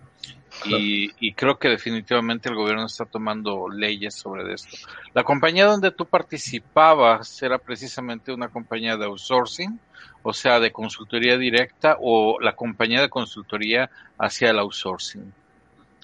[0.65, 4.77] Y, y creo que definitivamente el gobierno está tomando leyes sobre esto.
[5.13, 9.77] La compañía donde tú participabas era precisamente una compañía de outsourcing,
[10.23, 15.33] o sea, de consultoría directa o la compañía de consultoría hacia el outsourcing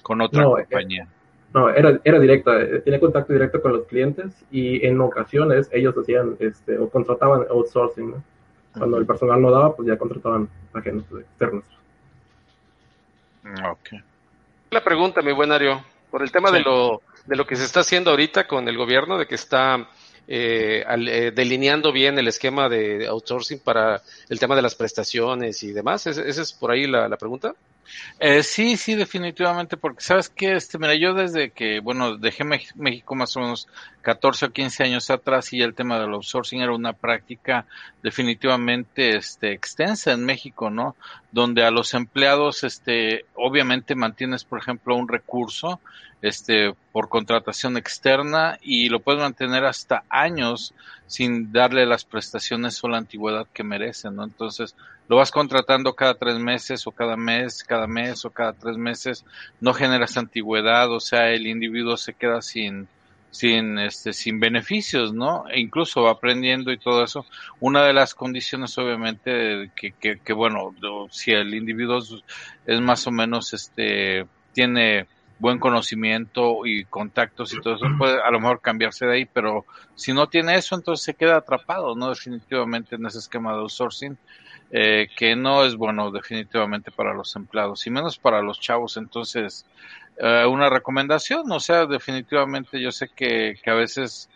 [0.02, 1.08] con otra No, eh, compañía.
[1.54, 5.94] No, era, era directa, eh, tenía contacto directo con los clientes y en ocasiones ellos
[5.98, 8.10] hacían este, o contrataban outsourcing.
[8.12, 8.22] ¿no?
[8.76, 11.64] Cuando el personal no daba, pues ya contrataban ajenos externos.
[13.70, 14.00] Ok.
[14.70, 16.54] La pregunta, mi buen Ario, por el tema Sí.
[16.54, 19.88] de lo de lo que se está haciendo ahorita con el gobierno, de que está
[20.26, 25.62] eh, al- eh, delineando bien el esquema de outsourcing para el tema de las prestaciones
[25.62, 26.06] y demás.
[26.06, 27.54] ¿Esa esa es por ahí la, la pregunta?
[28.20, 33.14] Eh, sí, sí, definitivamente, porque sabes que, este, mira, yo desde que, bueno, dejé México
[33.14, 33.68] más o menos
[34.02, 37.66] 14 o 15 años atrás y el tema del outsourcing era una práctica
[38.02, 40.96] definitivamente, este, extensa en México, ¿no?
[41.32, 45.80] Donde a los empleados, este, obviamente mantienes, por ejemplo, un recurso,
[46.20, 50.72] este, por contratación externa y lo puedes mantener hasta años
[51.06, 54.24] sin darle las prestaciones o la antigüedad que merecen, ¿no?
[54.24, 54.76] Entonces,
[55.08, 59.24] lo vas contratando cada tres meses o cada mes, cada mes o cada tres meses,
[59.60, 62.88] no generas antigüedad, o sea, el individuo se queda sin,
[63.32, 65.44] sin este sin beneficios, ¿no?
[65.50, 67.26] E incluso va aprendiendo y todo eso.
[67.58, 70.74] Una de las condiciones obviamente que, que, que bueno,
[71.10, 71.98] si el individuo
[72.66, 78.30] es más o menos este tiene buen conocimiento y contactos y todo eso, puede a
[78.30, 79.64] lo mejor cambiarse de ahí, pero
[79.96, 82.10] si no tiene eso, entonces se queda atrapado, ¿no?
[82.10, 84.16] Definitivamente en ese esquema de outsourcing,
[84.70, 88.96] eh, que no es bueno definitivamente para los empleados y menos para los chavos.
[88.96, 89.66] Entonces,
[90.18, 94.28] eh, una recomendación, o sea, definitivamente yo sé que, que a veces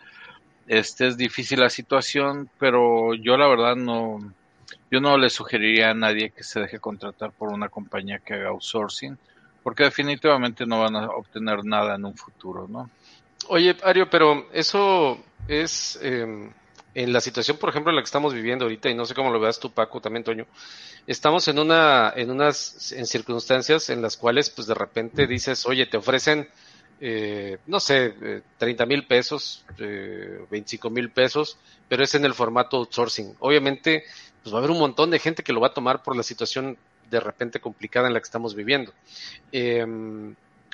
[0.67, 4.19] este es difícil la situación, pero yo la verdad no,
[4.91, 8.49] yo no le sugeriría a nadie que se deje contratar por una compañía que haga
[8.49, 9.17] outsourcing
[9.67, 12.89] porque definitivamente no van a obtener nada en un futuro, ¿no?
[13.49, 16.49] Oye, Ario, pero eso es eh,
[16.97, 19.29] en la situación, por ejemplo, en la que estamos viviendo ahorita, y no sé cómo
[19.29, 20.47] lo veas tú, Paco, también, Toño,
[21.05, 25.85] estamos en una, en unas, en circunstancias en las cuales, pues de repente dices, oye,
[25.85, 26.49] te ofrecen,
[26.99, 32.33] eh, no sé, eh, 30 mil pesos, eh, 25 mil pesos, pero es en el
[32.33, 33.35] formato outsourcing.
[33.41, 34.03] Obviamente,
[34.41, 36.23] pues va a haber un montón de gente que lo va a tomar por la
[36.23, 36.79] situación
[37.11, 38.91] de repente complicada en la que estamos viviendo.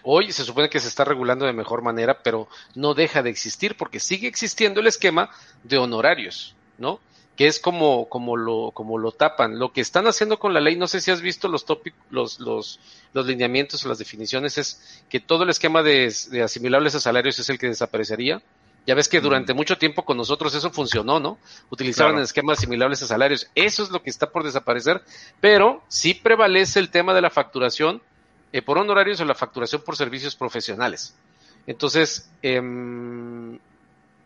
[0.04, 3.76] Hoy se supone que se está regulando de mejor manera, pero no deja de existir
[3.78, 5.30] porque sigue existiendo el esquema
[5.64, 7.00] de honorarios, ¿no?
[7.38, 9.58] Que es como, como lo, como lo tapan.
[9.58, 12.40] Lo que están haciendo con la ley, no sé si has visto los tópicos, los,
[12.40, 12.80] los,
[13.14, 17.40] los lineamientos o las definiciones, es que todo el esquema de, de asimilables a salarios
[17.40, 18.42] es el que desaparecería.
[18.86, 21.38] Ya ves que durante mucho tiempo con nosotros eso funcionó, ¿no?
[21.70, 22.24] Utilizaban Claro.
[22.26, 23.48] esquemas similares a salarios.
[23.56, 25.02] Eso es lo que está por desaparecer,
[25.40, 28.02] pero sí prevalece el tema de la facturación
[28.54, 31.14] eh, por honorarios o la facturación por servicios profesionales.
[31.68, 33.58] Entonces, em,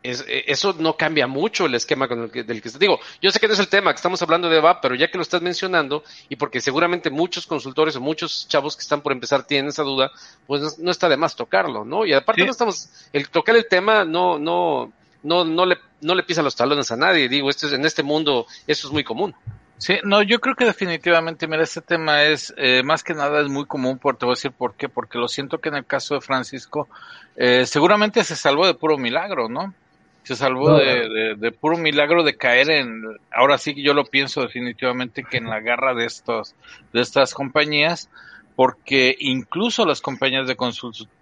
[0.03, 2.99] es- eh, eso no cambia mucho el esquema con el que, del que digo.
[3.21, 5.17] Yo sé que no es el tema que estamos hablando de VAP, pero ya que
[5.17, 9.43] lo estás mencionando, y porque seguramente muchos consultores o muchos chavos que están por empezar
[9.43, 10.11] tienen esa duda,
[10.45, 12.05] pues no, está de más tocarlo, ¿no?
[12.05, 12.45] Y aparte Sí.
[12.45, 14.91] no estamos, el tocar el tema no, no,
[15.23, 17.27] no, no le, no le pisa los talones a nadie.
[17.27, 19.35] Digo, esto es, en este mundo eso es muy común.
[19.79, 23.47] Sí, no, yo creo que definitivamente, mira, este tema es, eh, más que nada es
[23.47, 25.85] muy común, por, te voy a decir por qué, porque lo siento que en el
[25.85, 26.89] caso de Francisco,
[27.35, 29.75] eh, seguramente se salvó de puro milagro, ¿no?
[30.23, 33.93] Se salvó No, de, de- de puro milagro de caer en, ahora sí que yo
[33.93, 36.55] lo pienso definitivamente que en la garra de estos,
[36.91, 38.09] de estas compañías,
[38.57, 40.57] porque incluso las compañías de,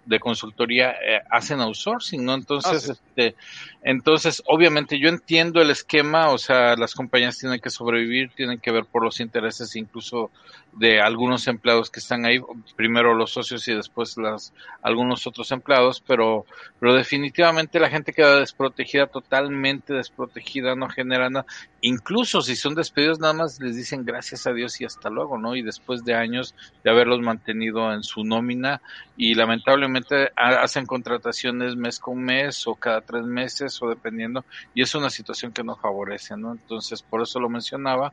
[0.06, 2.32] de consultoría eh, hacen outsourcing, ¿no?
[2.32, 2.92] Entonces, Ah, sí.
[2.92, 3.36] este,
[3.82, 8.70] entonces, obviamente yo entiendo el esquema, o sea, las compañías tienen que sobrevivir, tienen que
[8.70, 10.30] ver por los intereses incluso
[10.78, 12.38] de algunos empleados que están ahí,
[12.76, 16.44] primero los socios y después las algunos otros empleados, pero
[16.78, 21.46] pero definitivamente la gente queda desprotegida, totalmente desprotegida, no genera nada.
[21.80, 25.56] Incluso si son despedidos nada más les dicen gracias a Dios y hasta luego, ¿no?
[25.56, 28.82] Y después de años de haberlos mantenido en su nómina
[29.16, 34.82] y lamentablemente ha- hacen contrataciones mes con mes o cada tres meses o dependiendo y
[34.82, 36.52] es una situación que no favorece, ¿no?
[36.52, 38.12] Entonces por eso lo mencionaba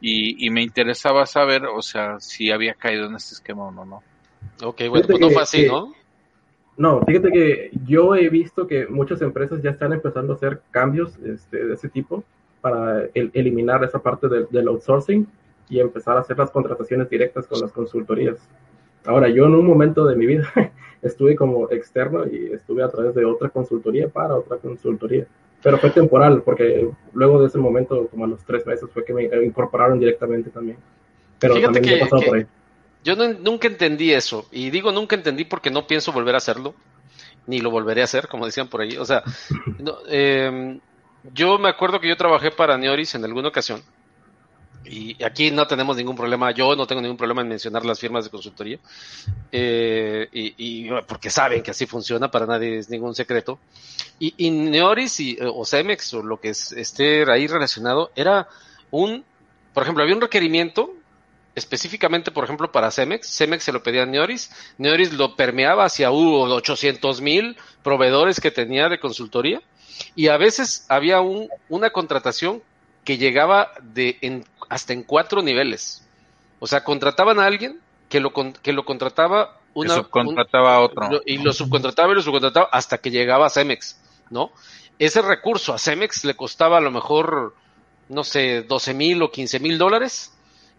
[0.00, 3.84] y, y me interesaba saber, o sea, si había caído en este esquema o no,
[3.84, 4.02] ¿no?
[4.62, 5.92] Ok, bueno, pues no fue así, ¿no?
[6.76, 11.16] No, fíjate que yo he visto que muchas empresas ya están empezando a hacer cambios
[11.18, 12.24] este, de ese tipo
[12.60, 15.26] para el- eliminar esa parte del, del outsourcing
[15.68, 18.38] y empezar a hacer las contrataciones directas con las consultorías.
[19.06, 20.50] Ahora, yo en un momento de mi vida
[21.02, 25.26] estuve como externo y estuve a través de otra consultoría para otra consultoría,
[25.64, 29.12] pero fue temporal porque luego de ese momento, como a los tres meses, fue que
[29.12, 30.76] me incorporaron directamente también.
[31.40, 32.46] Pero Fíjate también me que- he pasado que- por ahí.
[33.02, 34.46] Yo no- nunca entendí eso.
[34.52, 36.74] Y digo nunca entendí porque no pienso volver a hacerlo.
[37.46, 38.96] Ni lo volveré a hacer, como decían por ahí.
[38.96, 39.22] O sea,
[39.78, 40.78] no, eh,
[41.34, 43.82] yo me acuerdo que yo trabajé para Neoris en alguna ocasión.
[44.86, 46.50] Y aquí no tenemos ningún problema.
[46.50, 48.78] Yo no tengo ningún problema en mencionar las firmas de consultoría.
[49.50, 53.58] Eh, y, porque saben que así funciona, para nadie es ningún secreto.
[54.18, 58.46] Y, y Neoris y, o Cemex o lo que es- esté ahí relacionado era
[58.90, 59.24] un,
[59.72, 60.92] por ejemplo, había un requerimiento
[61.54, 63.28] específicamente, por ejemplo, para Cemex.
[63.28, 64.50] Cemex se lo pedía a Neoris.
[64.78, 69.62] Neoris lo permeaba hacia uh, 800 mil proveedores que tenía de consultoría.
[70.16, 72.62] Y a veces había un, una contratación
[73.04, 76.04] que llegaba de en, hasta en cuatro niveles.
[76.58, 80.80] O sea, contrataban a alguien que lo, con- que lo contrataba Que una, subcontrataba a
[80.80, 81.22] otro.
[81.24, 83.96] y lo subcontrataba y lo subcontrataba hasta que llegaba a Cemex,
[84.30, 84.50] ¿no?
[84.98, 87.54] Ese recurso a Cemex le costaba a lo mejor,
[88.08, 90.32] no sé, 12 mil o 15 mil dólares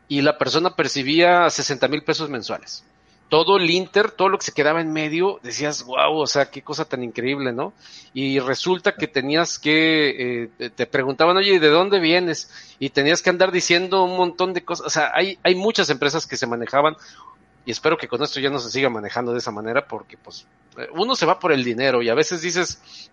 [0.10, 2.84] y la persona percibía 60 mil pesos mensuales.
[3.28, 6.62] Todo el Inter, todo lo que se quedaba en medio, decías, wow, o sea, qué
[6.62, 7.74] cosa tan increíble, ¿no?
[8.14, 12.52] Y resulta que tenías que, eh, te- preguntaban, oye, ¿de dónde vienes?
[12.78, 14.86] Y tenías que andar diciendo un montón de cosas.
[14.86, 16.96] O sea, hay, hay muchas empresas que se manejaban
[17.66, 20.46] y espero que con esto ya no se siga manejando de esa manera porque pues
[20.78, 23.10] eh, uno se va por el dinero y a veces dices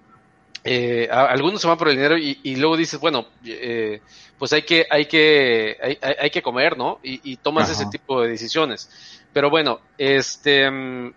[0.65, 4.03] eh, algunos se van por el dinero y, y luego dices, bueno, eh,
[4.39, 7.01] pues hay que, hay que, hay, hay- que comer, ¿no?
[7.03, 7.71] Y, y tomas Ajá.
[7.71, 8.91] ese tipo de decisiones.
[9.33, 11.13] Pero bueno, este, mm,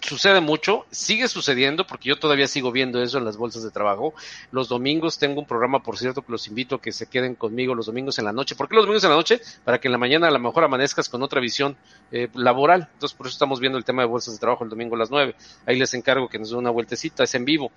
[0.00, 4.14] sucede mucho, sigue sucediendo, porque yo todavía sigo viendo eso en las bolsas de trabajo.
[4.52, 7.74] Los domingos tengo un programa, por cierto, que los invito a que se queden conmigo
[7.74, 8.54] los domingos en la noche.
[8.54, 9.40] ¿Por qué los domingos en la noche?
[9.64, 11.76] Para que en la mañana a lo mejor amanezcas con otra visión
[12.12, 12.88] eh, laboral.
[12.92, 15.10] Entonces, por eso estamos viendo el tema de bolsas de trabajo el domingo a las
[15.10, 15.34] nueve.
[15.66, 17.72] Ahí les encargo que nos den una vueltecita, es en vivo.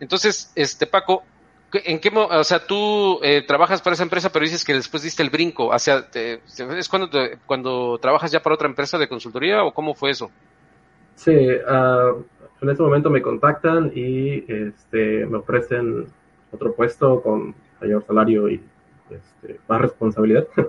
[0.00, 1.24] Entonces, este Paco,
[1.70, 5.02] ¿qué- ¿en qué, o sea, tú eh, trabajas para esa empresa, pero dices que después
[5.02, 6.42] diste el brinco hacia, te-
[6.78, 10.30] ¿es cuando, te- cuando trabajas ya para otra empresa de consultoría o cómo fue eso?
[11.20, 11.36] Sí,
[11.68, 12.14] ah,
[12.62, 16.06] en ese momento me contactan y este, me ofrecen
[16.50, 18.62] otro puesto con mayor salario y
[19.10, 20.46] este, más responsabilidad.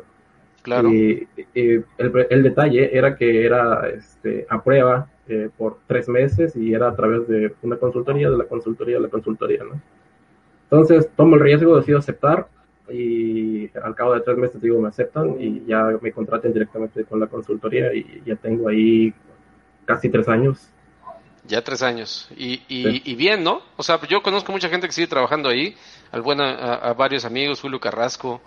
[0.63, 0.93] Claro.
[0.93, 6.55] Y, y el, el detalle era que era este, a prueba eh, por tres meses
[6.55, 9.81] y era a través de una consultoría, de la consultoría, de la consultoría, ¿no?
[10.65, 12.47] Entonces tomo el riesgo, decido aceptar
[12.91, 17.19] y al cabo de tres meses digo me aceptan y ya me contraten directamente con
[17.19, 19.11] la consultoría y ya tengo ahí
[19.85, 20.59] casi tres años.
[21.47, 22.27] Ya tres años.
[22.37, 23.01] Y, y, Sí.
[23.05, 23.61] y bien, ¿no?
[23.75, 25.75] O sea, yo conozco mucha gente que sigue trabajando ahí,
[26.11, 28.41] al a, a varios amigos, Julio Carrasco,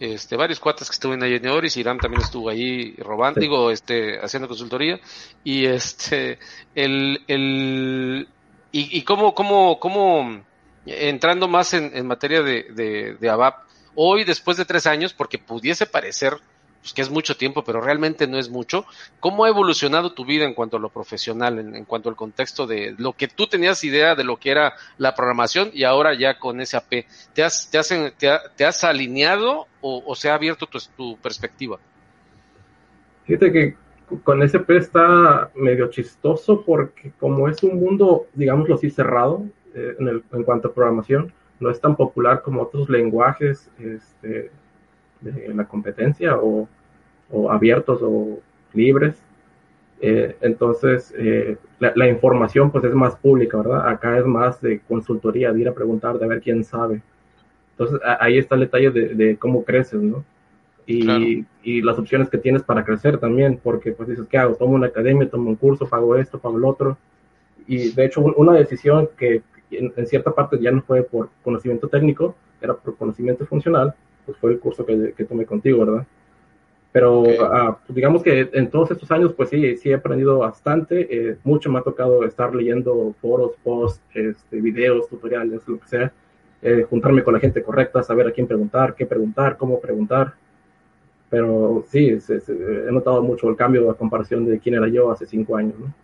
[0.00, 3.46] este, varios cuates que estuvieron ahí en Oris, Irán también estuvo ahí robando, Sí.
[3.46, 4.98] digo, este, haciendo consultoría,
[5.44, 6.38] y este,
[6.74, 8.28] el, el,
[8.72, 10.42] y, y cómo, cómo, cómo,
[10.86, 13.58] entrando más en, en materia de, de, de ABAP,
[13.94, 16.34] hoy después de tres años, porque pudiese parecer
[16.80, 18.86] pues, que es mucho tiempo, pero realmente no es mucho,
[19.20, 22.94] ¿cómo ha evolucionado tu vida en cuanto a lo profesional, en, cuanto al contexto de
[22.98, 26.64] lo que tú tenías idea de lo que era la programación y ahora ya con
[26.64, 27.04] SAP?
[27.34, 27.88] ¿Te has, te has,
[28.18, 31.78] te ha- te has alineado o, o se ha abierto tu, tu perspectiva?
[33.24, 33.76] Fíjate que
[34.24, 40.08] con SP está medio chistoso porque como es un mundo, digámoslo así, cerrado eh, en,
[40.08, 44.50] el- en cuanto a programación, no es tan popular como otros lenguajes este,
[45.20, 46.68] de la competencia o,
[47.30, 48.40] o abiertos o
[48.74, 49.16] libres.
[50.00, 53.88] Eh, entonces, eh, la, la información pues es más pública, ¿verdad?
[53.88, 57.02] Acá es más de consultoría, de ir a preguntar, de ver quién sabe.
[57.72, 60.24] Entonces, a- ahí está el detalle de, de cómo creces, ¿no?
[60.86, 61.24] y, Claro.
[61.62, 64.56] y las opciones que tienes para crecer también, porque pues dices, ¿qué hago?
[64.56, 66.98] Tomo una academia, tomo un curso, pago esto, pago el otro.
[67.66, 71.28] Y de hecho, un- una decisión que en, en cierta parte ya no fue por
[71.44, 73.94] conocimiento técnico, era por conocimiento funcional,
[74.26, 76.06] pues fue el curso que, que tomé contigo, ¿verdad?
[76.92, 77.50] Pero Ok.
[77.52, 81.08] ah, pues, digamos que en todos estos años, pues sí, sí he aprendido bastante.
[81.30, 86.12] eh, mucho me ha tocado estar leyendo foros, posts, este, videos, tutoriales, lo que sea.
[86.62, 90.34] eh, juntarme con la gente correcta, saber a quién preguntar, qué preguntar, cómo preguntar.
[91.30, 95.10] Pero sí, se- se- he notado mucho el cambio a comparación de quién era yo
[95.10, 95.94] hace cinco años, ¿no?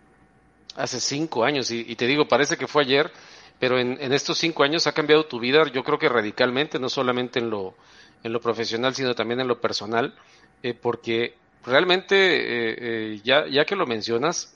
[0.75, 3.11] Hace cinco años, y, y te digo, parece que fue ayer,
[3.59, 6.87] pero en, en estos cinco años ha cambiado tu vida, yo creo que radicalmente, no
[6.89, 7.75] solamente en lo,
[8.27, 10.13] en lo profesional, sino también en lo personal,
[10.61, 11.35] eh, porque
[11.65, 14.55] realmente, eh, eh, ya, ya que lo mencionas,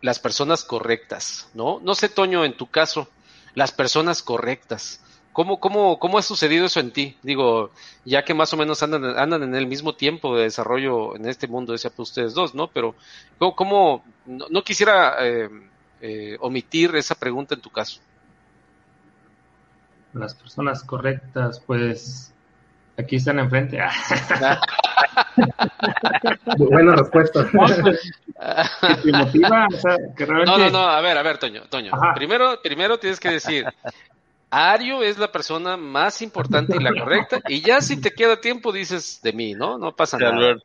[0.00, 1.80] las personas correctas, ¿no?
[1.80, 3.08] No sé, Toño, en tu caso,
[3.54, 5.00] las personas correctas.
[5.32, 7.16] ¿Cómo, cómo, ¿Cómo ha sucedido eso en ti?
[7.22, 7.70] Digo,
[8.04, 11.48] ya que más o menos andan, andan en el mismo tiempo de desarrollo en este
[11.48, 12.68] mundo de SAP ustedes dos, ¿no?
[12.68, 12.94] Pero,
[13.38, 15.16] ¿cómo, no, quisiera
[16.40, 18.00] omitir esa pregunta en tu caso?
[20.14, 22.32] Las personas correctas, pues
[22.96, 23.78] aquí están enfrente.
[26.58, 27.44] Buena respuesta.
[27.50, 31.62] que te motiva, o sea, que realmente No, no, no, a ver, a ver, Toño,
[31.68, 31.92] Toño.
[31.94, 32.14] Ajá.
[32.14, 33.66] Primero, primero tienes que decir,
[34.56, 38.72] Ario es la persona más importante y la correcta, y ya si te queda tiempo
[38.72, 39.78] dices de mí, ¿no?
[39.78, 40.56] No pasa De nada.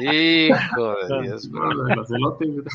[0.00, 1.48] Hijo de Dios.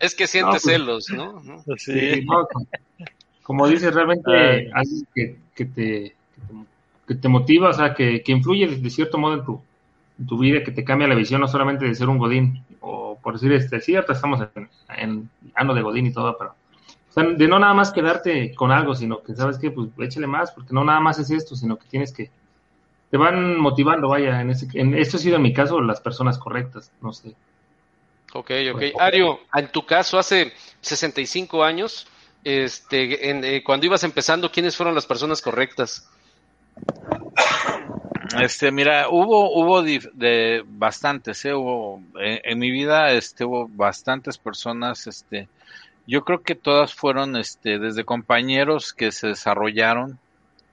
[0.00, 1.42] Es que siente No, pues- celos, ¿no?
[1.76, 2.24] Sí, Sí.
[2.24, 2.66] no, como-
[3.42, 6.14] como dices, realmente alguien que, que, te,
[7.08, 9.60] que, te, motiva, o sea, que, que influye de cierto modo en tu,
[10.18, 12.62] en tu vida, que te cambia la visión, no solamente de ser un Godín,
[13.22, 16.54] por decir, este, cierto, estamos en, en ano de Godín y todo, pero
[17.12, 20.26] o sea, de no nada más quedarte con algo, sino que sabes que, pues échale
[20.26, 22.30] más, porque no nada más es esto, sino que tienes que,
[23.10, 26.38] te van motivando, vaya, en, ese, en esto ha sido en mi caso las personas
[26.38, 27.34] correctas, no sé.
[28.32, 28.82] Ok, ok.
[28.98, 32.06] Ario, en tu caso, hace 65 años,
[32.44, 36.08] este, en, eh, cuando ibas empezando, ¿quiénes fueron las personas correctas?
[38.40, 41.54] Este, mira, hubo, hubo de bastantes, ¿eh?
[41.54, 45.48] Hubo, en, en mi vida, este, hubo bastantes personas, este,
[46.06, 50.18] yo creo que todas fueron, este, desde compañeros que se desarrollaron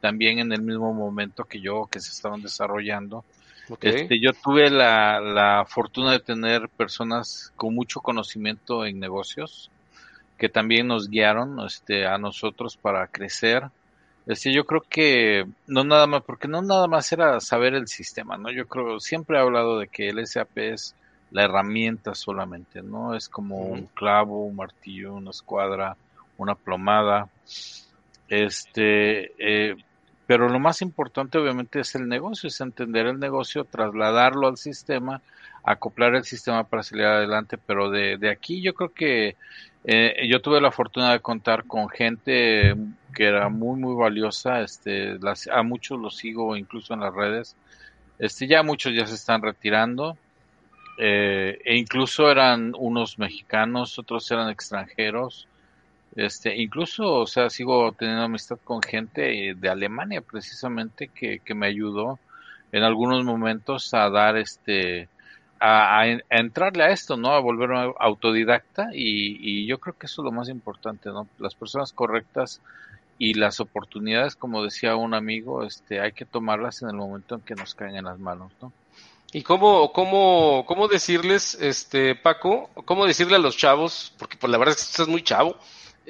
[0.01, 3.23] también en el mismo momento que yo, que se estaban desarrollando,
[3.69, 3.85] Ok.
[3.85, 9.69] Este, yo tuve la, la fortuna de tener personas con mucho conocimiento en negocios
[10.39, 13.65] que también nos guiaron este, a nosotros para crecer.
[14.29, 18.37] Este, yo creo que no nada más, porque no nada más era saber el sistema,
[18.37, 18.51] ¿no?
[18.51, 20.95] Yo creo, siempre he hablado de que el SAP es
[21.31, 23.15] la herramienta solamente, ¿no?
[23.15, 25.97] Es como un clavo, un martillo, una escuadra,
[26.37, 27.27] una plomada.
[28.27, 29.75] Este, eh,
[30.27, 35.23] pero lo más importante obviamente es el negocio, es entender el negocio, trasladarlo al sistema,
[35.63, 39.37] acoplar el sistema para salir adelante, pero de, de aquí yo creo que
[39.83, 42.75] eh, yo tuve la fortuna de contar con gente
[43.13, 45.17] que era muy muy valiosa, este,
[45.51, 47.55] a muchos los sigo incluso en las redes,
[48.19, 50.17] este, ya muchos ya se están retirando,
[50.97, 55.47] eh, e incluso eran unos mexicanos, otros eran extranjeros,
[56.15, 61.67] este, incluso, o sea, sigo teniendo amistad con gente de Alemania precisamente que, que me
[61.67, 62.19] ayudó
[62.71, 65.07] en algunos momentos a dar este,
[65.59, 67.31] a, a, entrarle a esto, ¿no?
[67.31, 71.27] A volverme autodidacta y, y yo creo que eso es lo más importante, ¿no?
[71.39, 72.61] Las personas correctas
[73.17, 77.41] y las oportunidades, como decía un amigo, este, hay que tomarlas en el momento en
[77.41, 78.71] que nos caen en las manos, ¿no?
[79.31, 84.57] ¿Y cómo, cómo, cómo decirles, este, Paco, cómo decirle a los chavos, porque pues la
[84.57, 85.55] verdad es que estás muy chavo,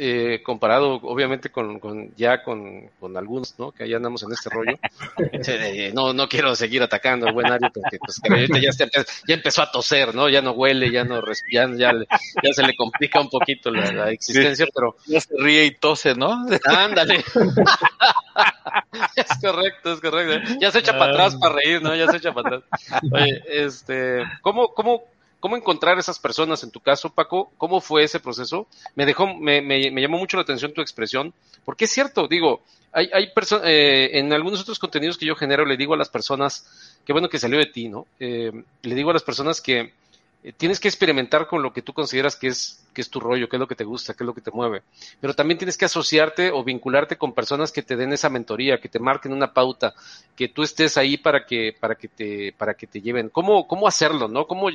[0.01, 3.73] eh, comparado obviamente con, con ya con, con, algunos, ¿no?
[3.73, 4.79] Que ya andamos en este rollo.
[5.45, 8.21] Eh, no, no quiero seguir atacando al buen Ari porque pues,
[8.61, 8.89] ya, se,
[9.27, 10.29] ya, empezó a toser, ¿no?
[10.29, 14.11] Ya no huele, ya no respira, ya, ya, se le complica un poquito la, la
[14.11, 14.95] existencia, sí, pero...
[15.05, 16.45] Ya se ríe y tose, ¿no?
[16.65, 17.17] Ándale.
[19.15, 20.53] es correcto, es correcto.
[20.61, 21.93] Ya se echa para atrás para reír, ¿no?
[21.95, 22.63] Ya se echa para atrás.
[23.11, 25.03] Oye, este, ¿cómo, cómo,
[25.39, 27.51] ¿Cómo encontrar esas personas en tu caso, Paco?
[27.57, 28.67] ¿Cómo fue ese proceso?
[28.95, 31.33] Me dejó, me, me, me llamó mucho la atención tu expresión,
[31.63, 32.61] porque es cierto, digo,
[32.91, 36.09] hay, hay personas, eh, en algunos otros contenidos que yo genero, le digo a las
[36.09, 38.05] personas, qué bueno que salió de ti, ¿no?
[38.19, 39.93] Eh, le digo a las personas que
[40.55, 43.57] tienes que experimentar con lo que tú consideras que es, que es tu rollo, qué
[43.57, 44.83] es lo que te gusta, qué es lo que te mueve.
[45.19, 48.87] Pero también tienes que asociarte o vincularte con personas que te den esa mentoría, que
[48.87, 49.93] te marquen una pauta,
[50.37, 53.27] que tú estés ahí para que, para que te, para que te lleven.
[53.29, 54.47] ¿Cómo, cómo hacerlo, no?
[54.47, 54.69] ¿Cómo,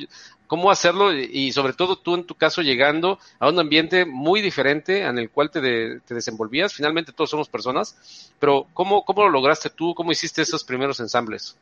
[0.45, 1.11] cómo hacerlo?
[1.11, 5.31] Y sobre todo tú en tu caso llegando a un ambiente muy diferente en el
[5.31, 6.73] cual te, te desenvolvías.
[6.73, 9.95] Finalmente todos somos personas, pero ¿cómo, cómo lo lograste tú?
[9.95, 11.57] ¿Cómo hiciste esos primeros ensambles?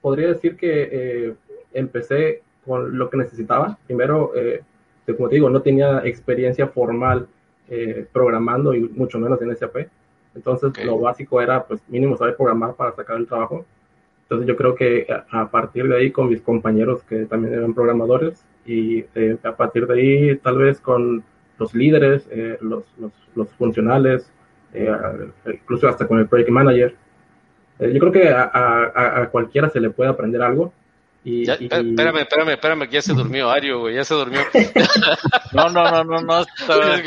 [0.00, 1.34] Podría decir que, eh,
[1.74, 3.78] empecé con lo que necesitaba.
[3.86, 4.62] Primero, eh,
[5.16, 7.26] como te digo, no tenía experiencia formal
[7.68, 9.88] eh, programando y mucho menos en SAP.
[10.34, 10.84] Entonces, okay.
[10.84, 13.64] lo básico era, pues, mínimo saber programar para sacar el trabajo.
[14.22, 17.74] Entonces, yo creo que a, a partir de ahí, con mis compañeros que también eran
[17.74, 21.24] programadores, y eh, a partir de ahí, tal vez con
[21.58, 24.30] los líderes, eh, los, los, los, funcionales,
[24.72, 24.90] eh,
[25.46, 26.94] incluso hasta con el project manager.
[27.78, 30.72] yo creo que a, a, a cualquiera se le puede aprender algo
[31.24, 31.64] y, ya, y...
[31.64, 34.40] Espérame, espérame, espérame, que ya se durmió Ario, güey, ya se durmió.
[35.52, 36.40] no, no, no, no, no.
[36.40, 36.96] Estaba...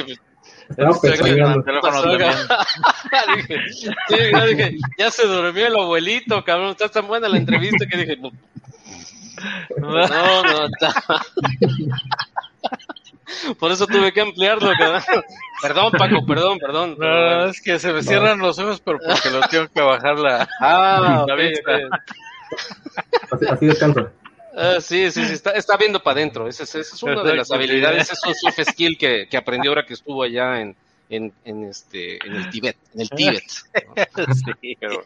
[3.36, 6.72] Dije, sí, yo dije, ya se durmió el abuelito, cabrón.
[6.72, 8.32] Está tan buena la entrevista que dije, no,
[9.78, 11.03] no, está.
[13.59, 15.03] Por eso tuve que ampliarlo, cabrón.
[15.61, 16.95] Perdón, Paco, perdón, perdón.
[16.97, 18.47] No, no, es que se me cierran no.
[18.47, 21.76] los ojos, pero porque lo tengo que bajar la, ah, la okay, vista.
[21.76, 21.89] okay.
[23.31, 24.11] Así, así descansa.
[24.53, 26.47] Uh, sí, sí, sí, está, está viendo para adentro.
[26.47, 29.71] Esa es, esa es una de las habilidades, es un soft skill que, que aprendió
[29.71, 30.75] ahora que estuvo allá en,
[31.09, 32.77] en, en, este, en el Tíbet.
[32.93, 33.43] En el Tíbet
[34.17, 34.33] ¿no?
[34.61, 35.03] sí, pero...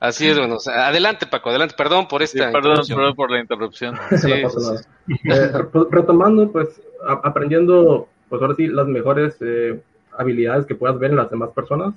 [0.00, 0.56] Así es, bueno.
[0.56, 1.74] O sea, adelante, Paco, adelante.
[1.76, 2.46] Perdón por esta.
[2.46, 3.96] Sí, perdón, perdón, por la interrupción.
[4.18, 5.48] Sí, no pasa nada.
[5.48, 5.52] Eh,
[5.90, 6.68] retomando, pues,
[7.06, 9.80] a, aprendiendo, pues ahora sí, las mejores eh,
[10.16, 11.94] habilidades que puedas ver en las demás personas,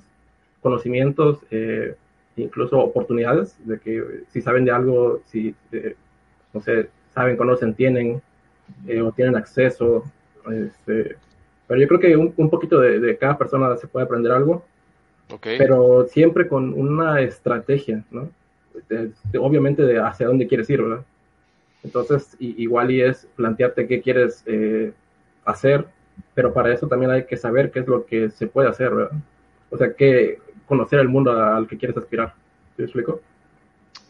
[0.62, 1.96] conocimientos, eh,
[2.42, 5.94] incluso oportunidades, de que si saben de algo, si, eh,
[6.52, 8.20] no sé, saben, conocen, tienen,
[8.86, 10.04] eh, o tienen acceso.
[10.50, 11.16] Este,
[11.66, 14.64] pero yo creo que un, un poquito de, de, cada persona se puede aprender algo,
[15.30, 15.58] okay.
[15.58, 18.30] pero siempre con una estrategia, ¿no?
[18.88, 21.04] De, de, obviamente de hacia dónde quieres ir, ¿verdad?
[21.82, 24.92] Entonces, y, igual y es plantearte qué quieres eh,
[25.44, 25.86] hacer,
[26.34, 29.18] pero para eso también hay que saber qué es lo que se puede hacer, ¿verdad?
[29.70, 30.38] O sea, que
[30.68, 32.34] conocer el mundo al que quieres aspirar.
[32.76, 33.20] ¿Te explico?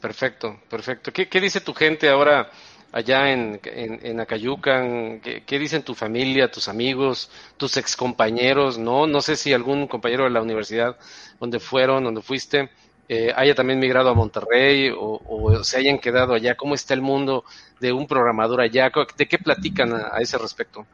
[0.00, 1.12] Perfecto, perfecto.
[1.12, 2.50] ¿Qué, qué dice tu gente ahora
[2.92, 5.20] allá en, en, en Acayucan?
[5.20, 8.78] ¿Qué, ¿Qué, dicen tu familia, tus amigos, tus excompañeros?
[8.78, 10.96] No, no sé si algún compañero de la universidad
[11.40, 12.70] donde fueron, donde fuiste,
[13.08, 16.54] eh, haya también migrado a Monterrey o, o, se hayan quedado allá.
[16.56, 17.44] ¿Cómo está el mundo
[17.80, 18.92] de un programador allá?
[19.16, 20.86] ¿De qué platican a, a ese respecto?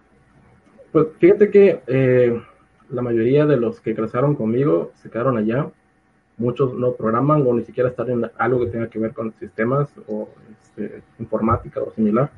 [0.92, 2.40] Pues fíjate que eh,
[2.90, 5.68] la mayoría de los que cruzaron conmigo se quedaron allá
[6.36, 9.88] muchos no programan o ni siquiera están en algo que tenga que ver con sistemas
[10.08, 10.28] o
[10.62, 12.30] este, informática o similar.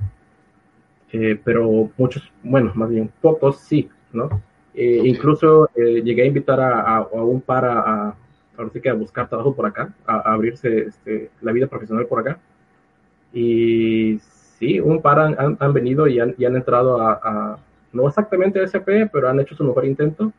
[1.13, 4.43] Eh, pero muchos, bueno, más bien pocos sí, ¿no?
[4.75, 8.17] Eh, incluso eh, llegué a invitar a, a, a un par a, a,
[8.59, 12.07] ahora sí que a buscar trabajo por acá, a, a abrirse este, la vida profesional
[12.07, 12.39] por acá.
[13.33, 14.19] Y
[14.59, 17.59] sí, un par han, han, han venido y han, y han entrado a,
[17.97, 20.33] no exactamente SP, pero han hecho su mejor intento.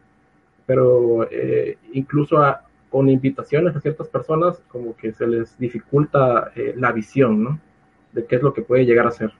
[0.65, 2.37] Pero eh, incluso
[2.89, 7.59] con invitaciones a ciertas personas, como que se les dificulta eh, la visión, ¿no?
[8.11, 9.31] De qué es lo que puede llegar a ser.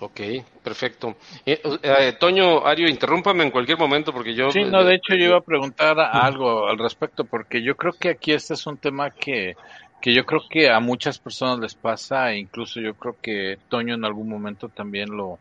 [0.00, 0.20] Ok,
[0.64, 1.16] perfecto.
[1.44, 4.50] Eh, eh, Toño, Ario, interrúmpame en cualquier momento porque yo...
[4.50, 8.08] Sí, no, de hecho yo iba a preguntar algo al respecto porque yo creo que
[8.08, 9.56] aquí este es un tema que,
[10.00, 13.94] que yo creo que a muchas personas les pasa e incluso yo creo que Toño
[13.94, 15.38] en algún momento también lo,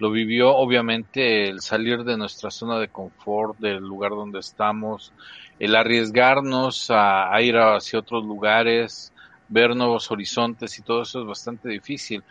[0.00, 0.56] lo vivió.
[0.56, 5.12] Obviamente el salir de nuestra zona de confort, del lugar donde estamos,
[5.58, 9.12] el arriesgarnos a, a ir hacia otros lugares,
[9.48, 12.24] ver nuevos horizontes y todo eso es bastante difícil.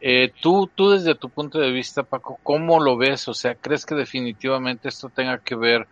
[0.00, 3.26] Eh, tú, tú desde tu punto de vista, Paco, ¿cómo lo ves?
[3.26, 5.88] O sea, ¿crees que definitivamente esto tenga que ver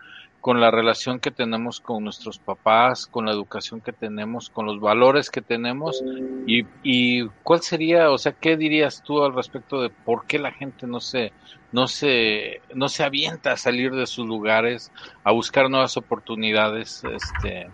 [0.47, 4.79] con la relación que tenemos con nuestros papás, con la educación que tenemos, con los
[4.79, 6.05] valores que tenemos?
[6.45, 10.53] Y, y cuál sería, o sea, ¿qué dirías tú al respecto de por qué la
[10.53, 11.35] gente no se,
[11.73, 14.93] no se, no se avienta a salir de sus lugares,
[15.25, 17.67] a buscar nuevas oportunidades, este,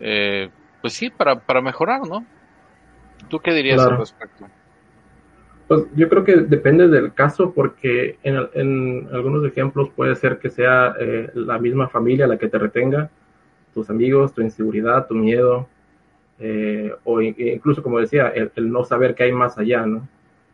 [0.00, 0.50] eh,
[0.80, 2.26] pues sí, para, para mejorar, ¿no?
[3.28, 3.92] ¿Tú qué dirías Claro.
[3.92, 4.50] al respecto?
[5.68, 10.94] Pues yo creo que depende del caso porque en, algunos ejemplos puede ser que sea
[10.98, 13.10] eh, la misma familia la que te retenga,
[13.74, 15.68] tus amigos, tu inseguridad, tu miedo,
[16.40, 20.08] eh, o in- incluso como decía, el, no saber qué hay más allá, ¿no?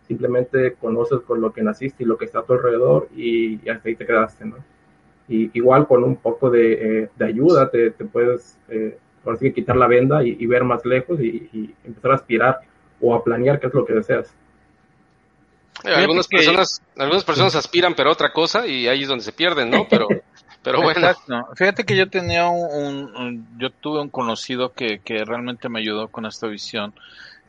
[0.09, 3.89] Simplemente conoces con lo que naciste y lo que está a tu alrededor y, hasta
[3.89, 4.57] ahí te quedaste, ¿no?
[5.29, 8.59] Y igual con un poco de, eh, de ayuda te, te puedes,
[9.25, 12.61] ahora sí que quitar la venda y, ver más lejos y empezar a aspirar
[13.01, 14.35] o a planear qué es lo que deseas.
[15.83, 19.33] Eh, algunas que- personas, algunas personas aspiran pero otra cosa y ahí es donde se
[19.33, 19.87] pierden, ¿no?
[19.89, 20.07] Pero,
[20.63, 21.01] pero bueno.
[21.01, 21.49] Exacto.
[21.57, 25.81] Fíjate que yo tenía un, un- un- yo tuve un conocido que, que realmente me
[25.81, 26.95] ayudó con esta visión.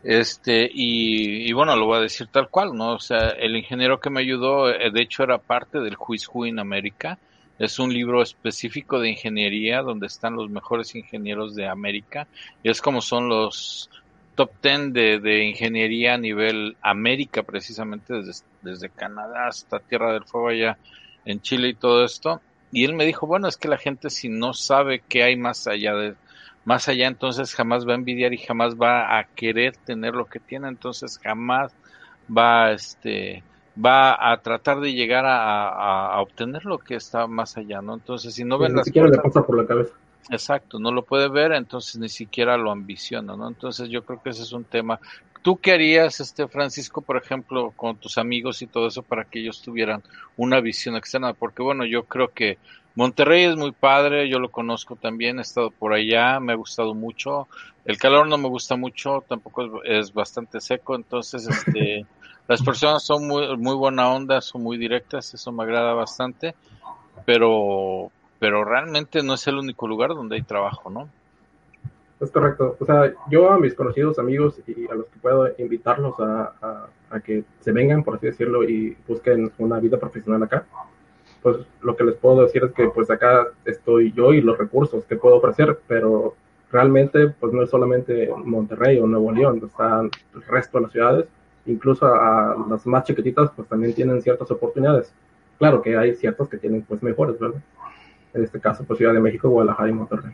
[0.04, 2.94] Este, y, y bueno, lo voy a decir tal cual, ¿no?
[2.94, 6.46] O sea, el ingeniero que me ayudó, eh, de hecho era parte del Who's Who
[6.46, 7.18] in América.
[7.58, 12.28] Es un libro específico de ingeniería donde están los mejores ingenieros de América.
[12.64, 13.90] Y es como son los
[14.36, 20.26] top 10 de, de ingeniería a nivel América, precisamente desde, desde Canadá hasta Tierra del
[20.26, 20.78] Fuego allá
[21.26, 22.42] en Chile y todo esto.
[22.72, 25.68] Y él me dijo, bueno, es que la gente si no sabe qué hay más
[25.68, 26.16] allá de,
[26.66, 30.40] más allá, entonces jamás va a envidiar y jamás va a querer tener lo que
[30.40, 31.74] tiene, entonces jamás
[32.36, 33.44] va, este,
[33.84, 37.94] va a tratar de llegar a, a, a obtener lo que está más allá, ¿no?
[37.94, 39.94] Entonces, si no ven Ni las siquiera le pasa por la cabeza.
[40.30, 43.48] Exacto, no lo puede ver, entonces ni siquiera lo ambiciona, ¿no?
[43.48, 45.00] Entonces yo creo que ese es un tema.
[45.44, 49.40] ¿Tú qué harías, este Francisco, por ejemplo, con tus amigos y todo eso para que
[49.40, 50.02] ellos tuvieran
[50.36, 51.34] una visión externa?
[51.34, 52.58] Porque bueno, yo creo que
[52.96, 56.96] Monterrey es muy padre, yo lo conozco también, he estado por allá, me ha gustado
[56.96, 57.48] mucho.
[57.84, 62.08] El calor no me gusta mucho, tampoco es, es bastante seco, entonces este
[62.48, 66.56] las personas son muy muy buena onda, son muy directas, eso me agrada bastante,
[67.26, 71.10] pero pero realmente no es el único lugar donde hay trabajo, ¿no?
[72.20, 72.78] Es correcto.
[72.80, 76.88] O sea, yo a mis conocidos amigos y a los que puedo invitarlos a,
[77.24, 80.66] que se vengan, por así decirlo, y busquen una vida profesional acá,
[81.42, 85.06] pues lo que les puedo decir es que pues acá estoy yo y los recursos
[85.06, 86.36] que puedo ofrecer, pero
[86.72, 91.26] realmente pues no es solamente Monterrey o Nuevo León, están el resto de las ciudades,
[91.66, 95.14] incluso a las más chiquititas pues también tienen ciertas oportunidades.
[95.58, 97.62] Claro que hay ciertas que tienen pues mejores, ¿verdad?
[98.36, 100.34] En este caso pues Ciudad de México, Guadalajara y Monterrey.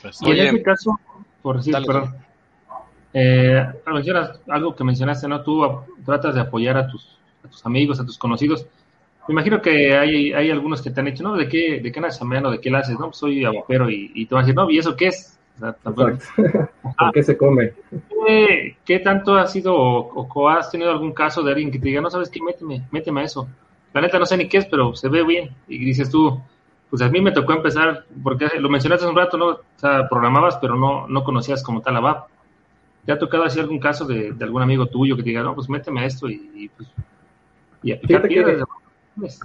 [0.00, 0.98] Pues, Y en este caso,
[1.42, 1.86] por decir, dale.
[1.86, 2.14] perdón,
[3.12, 5.42] eh, mencionas algo que mencionaste, ¿no?
[5.42, 8.66] Tú a- tratas de apoyar a tus, a tus amigos, a tus conocidos.
[9.28, 11.34] Me imagino que hay, hay algunos que te han dicho, ¿no?
[11.34, 12.50] ¿De qué, de qué andas chambeando?
[12.50, 12.98] ¿De qué la haces?
[12.98, 15.38] No, pues soy aguapero y, y te van a decir, no, ¿y eso qué es?
[15.56, 16.70] O sea, tampoco- Exacto.
[16.98, 17.72] ¿Por qué se come?
[18.26, 21.88] ¿Qué, qué tanto ha sido o, o has tenido algún caso de alguien que te
[21.88, 23.48] diga, no sabes qué, méteme, méteme a eso?
[23.94, 25.50] La neta no sé ni qué es, pero se ve bien.
[25.66, 26.38] Y dices tú,
[26.90, 29.46] pues a mí me tocó empezar, porque lo mencionaste hace un rato, ¿no?
[29.48, 32.28] O sea, programabas, pero no, no conocías como tal la VAP.
[33.04, 35.54] ¿Te ha tocado así algún caso de, de algún amigo tuyo que te diga, no,
[35.54, 36.88] pues méteme a esto y, y, pues,
[37.82, 38.64] y piedras?
[39.18, 39.40] Pues,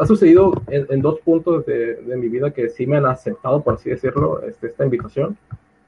[0.00, 3.62] ha sucedido en, en dos puntos de, de mi vida que sí me han aceptado,
[3.62, 5.36] por así decirlo, este, esta invitación.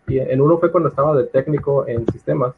[0.06, 2.54] Y en uno fue cuando estaba de técnico en sistemas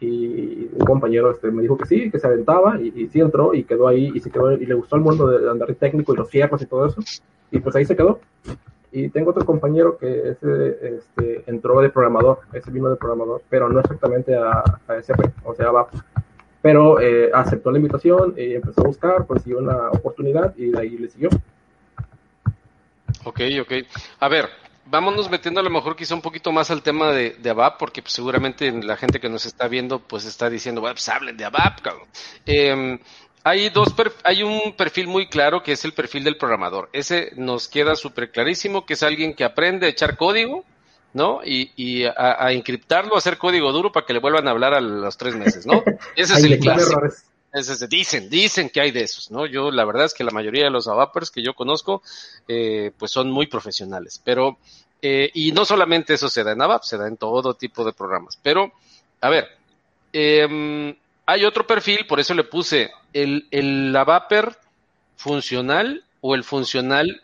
[0.00, 3.54] y un compañero este, me dijo que sí, que se aventaba y, y sí entró
[3.54, 6.12] y quedó ahí y se quedó y le gustó el mundo de andar de técnico
[6.12, 7.00] y los fierros y todo eso.
[7.50, 8.20] Y pues ahí se quedó.
[8.92, 13.68] Y tengo otro compañero que ese, este, entró de programador, ese vino de programador, pero
[13.68, 15.88] no exactamente a, a SP, o sea, va.
[16.62, 20.96] Pero eh, aceptó la invitación y empezó a buscar, consiguió una oportunidad y de ahí
[20.96, 21.28] le siguió.
[23.24, 23.72] Ok, ok.
[24.20, 24.48] A ver,
[24.86, 28.02] vámonos metiendo a lo mejor quizá un poquito más al tema de, de ABAP, porque
[28.02, 31.44] pues, seguramente la gente que nos está viendo pues está diciendo, bueno, pues hablen de
[31.44, 32.08] ABAP, cabrón.
[32.46, 32.98] Eh,
[33.46, 33.94] hay dos
[34.24, 36.90] hay un perfil muy claro que es el perfil del programador.
[36.92, 40.64] Ese nos queda súper clarísimo, que es alguien que aprende a echar código,
[41.12, 41.42] ¿no?
[41.44, 44.74] Y, y a, a, encriptarlo, a hacer código duro para que le vuelvan a hablar
[44.74, 45.84] a los tres meses, ¿no?
[46.16, 47.00] Ese es el clásico.
[47.52, 49.46] Ese es, dicen, dicen que hay de esos, ¿no?
[49.46, 52.02] Yo la verdad es que la mayoría de los ABAPers que yo conozco,
[52.48, 54.20] eh, pues son muy profesionales.
[54.24, 54.58] Pero,
[55.00, 57.92] eh, y no solamente eso se da en ABAP, se da en todo tipo de
[57.92, 58.40] programas.
[58.42, 58.72] Pero,
[59.20, 59.46] a ver,
[60.12, 60.96] eh,
[61.26, 64.56] hay otro perfil, por eso le puse el, el ABAPer
[65.16, 67.22] funcional o el funcional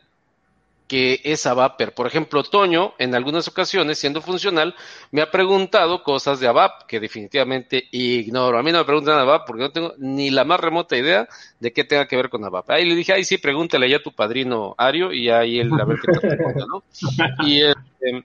[0.92, 1.94] que es ABAPer.
[1.94, 4.74] Por ejemplo, Toño, en algunas ocasiones, siendo funcional,
[5.10, 8.58] me ha preguntado cosas de ABAP que definitivamente ignoro.
[8.58, 11.26] A mí no me preguntan ABAP porque no tengo ni la más remota idea
[11.60, 12.72] de qué tenga que ver con ABAP.
[12.72, 15.84] Ahí le dije, ay, sí, pregúntale ya a tu padrino Ario y ahí él a
[15.86, 16.82] ver qué te responde, ¿no?
[17.46, 18.24] Y este,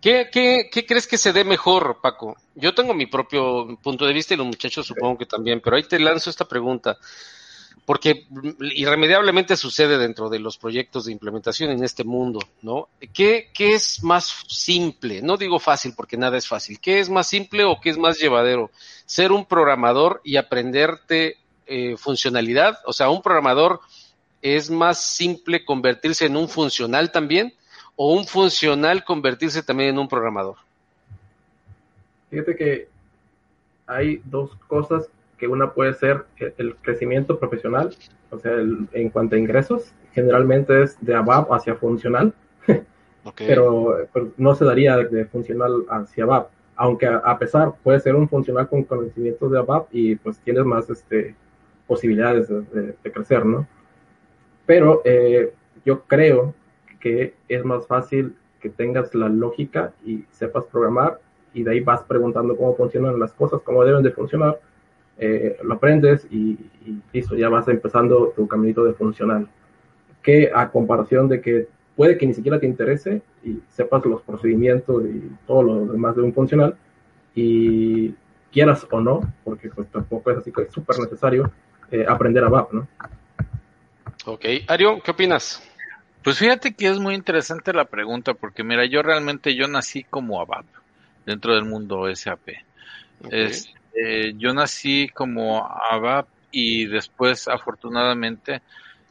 [0.00, 2.36] ¿Qué, qué, ¿Qué crees que se dé mejor, Paco?
[2.54, 5.82] Yo tengo mi propio punto de vista y los muchachos supongo que también, pero ahí
[5.82, 6.98] te lanzo esta pregunta,
[7.84, 8.26] porque
[8.60, 12.88] irremediablemente sucede dentro de los proyectos de implementación en este mundo, ¿no?
[13.12, 15.20] ¿Qué, es más simple?
[15.20, 16.78] No digo fácil porque nada es fácil.
[16.78, 18.70] ¿Qué es más simple o qué es más llevadero?
[19.04, 23.80] Ser un programador y aprenderte eh, funcionalidad, o sea, un programador
[24.42, 27.54] es más simple convertirse en un funcional también
[28.00, 30.54] o un funcional convertirse también en un programador?
[32.30, 32.88] Fíjate que
[33.88, 36.24] hay dos cosas que una puede ser
[36.58, 37.94] el crecimiento profesional,
[38.30, 42.32] o sea, el, en cuanto a ingresos, generalmente es de ABAP hacia funcional,
[43.24, 43.48] okay.
[43.48, 47.98] pero, pero, no se daría de, de, funcional hacia ABAP, aunque a, a, pesar puede
[47.98, 51.34] ser un funcional con conocimientos de ABAP y pues tienes más este,
[51.88, 53.66] posibilidades de, de, de crecer, ¿no?
[54.66, 55.52] Pero eh,
[55.84, 56.54] yo creo
[57.00, 61.20] que es más fácil que tengas la lógica y sepas programar
[61.54, 64.60] y de ahí vas preguntando cómo funcionan las cosas, cómo deben de funcionar,
[65.18, 69.48] eh, lo aprendes y, y, ya vas empezando tu caminito de funcional.
[70.22, 75.02] Que a comparación de que puede que ni siquiera te interese y sepas los procedimientos
[75.04, 76.76] y todo lo demás de un funcional
[77.34, 78.14] y
[78.52, 81.50] quieras o no, porque pues tampoco es así que es súper necesario
[81.90, 82.88] eh, aprender a VAP, ¿no?
[84.26, 85.67] Ok, Ario, ¿qué opinas?
[86.22, 90.40] Pues fíjate que es muy interesante la pregunta, porque mira, yo realmente yo nací como
[90.40, 90.66] ABAP
[91.24, 92.48] dentro del mundo SAP.
[93.24, 93.44] Okay.
[93.44, 98.62] Este, yo nací como ABAP y después, afortunadamente,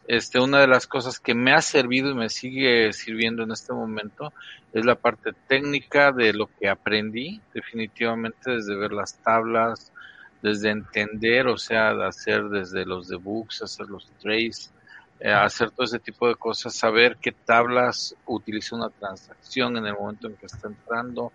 [0.07, 3.73] este, una de las cosas que me ha servido y me sigue sirviendo en este
[3.73, 4.31] momento
[4.73, 9.91] es la parte técnica de lo que aprendí, definitivamente desde ver las tablas,
[10.41, 14.71] desde entender, o sea, hacer desde los debugs, hacer los traces,
[15.19, 19.93] eh, hacer todo ese tipo de cosas, saber qué tablas utiliza una transacción en el
[19.93, 21.31] momento en que está entrando,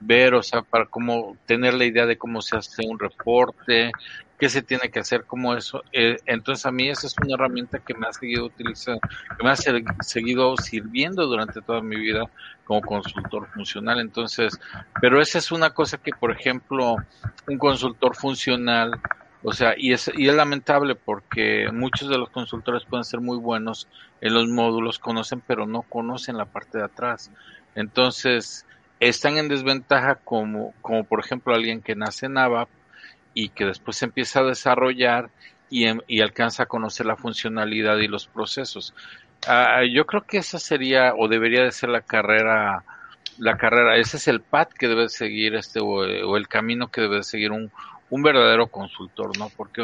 [0.00, 3.92] ver, o sea, para cómo tener la idea de cómo se hace un reporte,
[4.38, 5.82] qué se tiene que hacer, cómo eso.
[5.92, 9.00] Eh, entonces, a mí esa es una herramienta que me ha seguido utilizando,
[9.38, 9.56] que me ha
[10.02, 12.24] seguido sirviendo durante toda mi vida
[12.64, 14.00] como consultor funcional.
[14.00, 14.58] Entonces,
[15.00, 16.96] pero esa es una cosa que, por ejemplo,
[17.46, 19.00] un consultor funcional
[19.44, 23.38] o sea, y es, y es lamentable porque muchos de los consultores pueden ser muy
[23.38, 23.88] buenos
[24.20, 27.30] en los módulos, conocen, pero no conocen la parte de atrás.
[27.74, 28.66] Entonces,
[29.00, 32.68] están en desventaja como, como por ejemplo alguien que nace en ABAP
[33.34, 35.30] y que después empieza a desarrollar
[35.70, 38.94] y, y alcanza a conocer la funcionalidad y los procesos.
[39.48, 42.84] Uh, yo creo que esa sería o debería de ser la carrera
[43.38, 47.00] la carrera, ese es el path que debe seguir este o, o el camino que
[47.00, 47.72] debe seguir un,
[48.12, 49.48] un verdadero consultor, ¿no?
[49.56, 49.82] Porque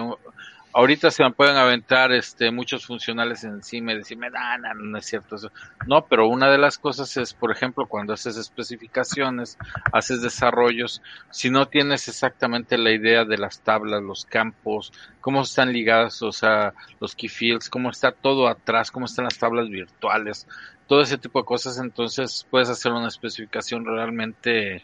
[0.74, 5.06] ahorita se me pueden aventar este muchos funcionales encima y decirme, no, no, no es
[5.06, 5.50] cierto eso.
[5.86, 9.56] No, pero una de las cosas es, por ejemplo, cuando haces especificaciones,
[9.94, 11.00] haces desarrollos,
[11.30, 16.30] si no tienes exactamente la idea de las tablas, los campos, cómo están ligadas, o
[16.30, 20.46] sea, los key fields, cómo está todo atrás, cómo están las tablas virtuales,
[20.86, 24.82] todo ese tipo de cosas, entonces puedes hacer una especificación realmente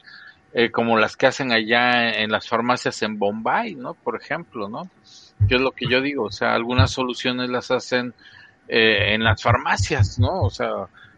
[0.56, 3.94] eh, como las que hacen allá en las farmacias en Bombay, ¿no?
[3.94, 4.88] Por ejemplo, ¿no?
[5.48, 8.14] Que es lo que yo digo, o sea, algunas soluciones las hacen
[8.68, 10.42] eh, en las farmacias, ¿no?
[10.42, 10.70] O sea,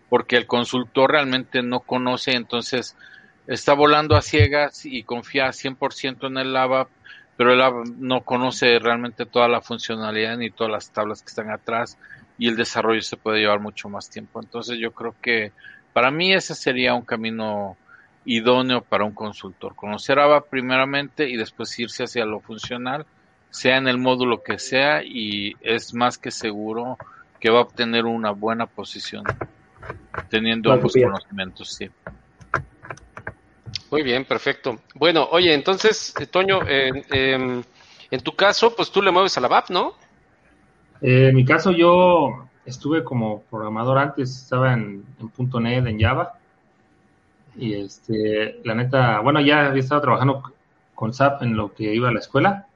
[0.08, 2.96] porque el consultor realmente no conoce, entonces
[3.46, 6.88] está volando a ciegas y confía 100% en el lava,
[7.36, 11.50] pero el lava no conoce realmente toda la funcionalidad ni todas las tablas que están
[11.50, 11.98] atrás
[12.38, 14.40] y el desarrollo se puede llevar mucho más tiempo.
[14.40, 15.52] Entonces yo creo que
[15.92, 17.76] para mí ese sería un camino
[18.26, 19.74] idóneo para un consultor.
[19.74, 23.06] Conocer ABAP primeramente y después irse hacia lo funcional,
[23.50, 26.98] sea en el módulo que sea y es más que seguro
[27.40, 29.24] que va a obtener una buena posición
[30.28, 31.88] teniendo ambos conocimientos, sí.
[33.90, 34.80] Muy bien, perfecto.
[34.94, 37.62] Bueno, oye, entonces, eh, Toño, eh,
[38.10, 39.94] en tu caso, pues tú le mueves a la VAP, ¿no?
[41.00, 46.38] Eh, en mi caso, yo estuve como programador antes, estaba en, en .NET, en Java,
[47.58, 50.42] y este, la neta, bueno, ya había estado trabajando
[50.94, 52.66] con SAP en lo que iba a la escuela.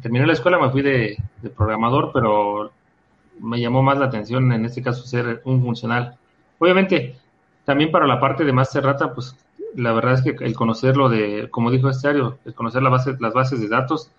[0.00, 1.18] Terminé la escuela, me fui de,
[1.56, 2.72] programador, pero
[3.40, 6.16] me llamó más la atención en este caso ser un funcional.
[6.58, 7.16] Obviamente,
[7.64, 9.36] también para la parte de Master Data, pues
[9.74, 13.16] la verdad es que el conocerlo de, como dijo este ario, el conocer la base,
[13.20, 14.10] las bases de datos,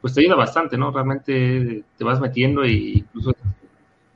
[0.00, 0.90] pues te ayuda bastante, ¿no?
[0.90, 3.32] Realmente te vas metiendo e incluso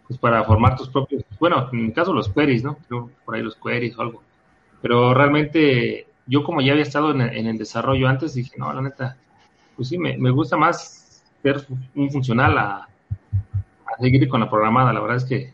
[0.07, 2.77] pues para formar tus propios, bueno, en mi caso los queries, ¿no?
[3.25, 4.23] por ahí los queries o algo.
[4.83, 9.17] Pero realmente yo como ya había estado en, el desarrollo antes, dije, no, la neta,
[9.77, 12.89] pues sí, me, me gusta más ser un funcional a,
[13.99, 14.93] seguir con la programada.
[14.93, 15.53] La verdad es que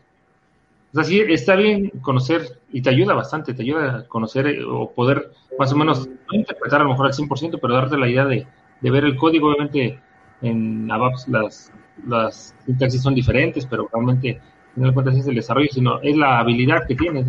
[0.93, 4.63] o sea, sí, está bien conocer y te ayuda bastante, te ayuda a conocer eh,
[4.63, 8.07] o poder más o menos, no interpretar a lo mejor al 100%, pero darte la
[8.07, 8.47] idea de,
[8.81, 9.49] ver el código.
[9.49, 9.99] Obviamente
[10.41, 11.71] en ABAP las,
[12.05, 14.39] las sintaxis son diferentes, pero realmente
[14.75, 17.27] no es el desarrollo, sino es la habilidad que tienes,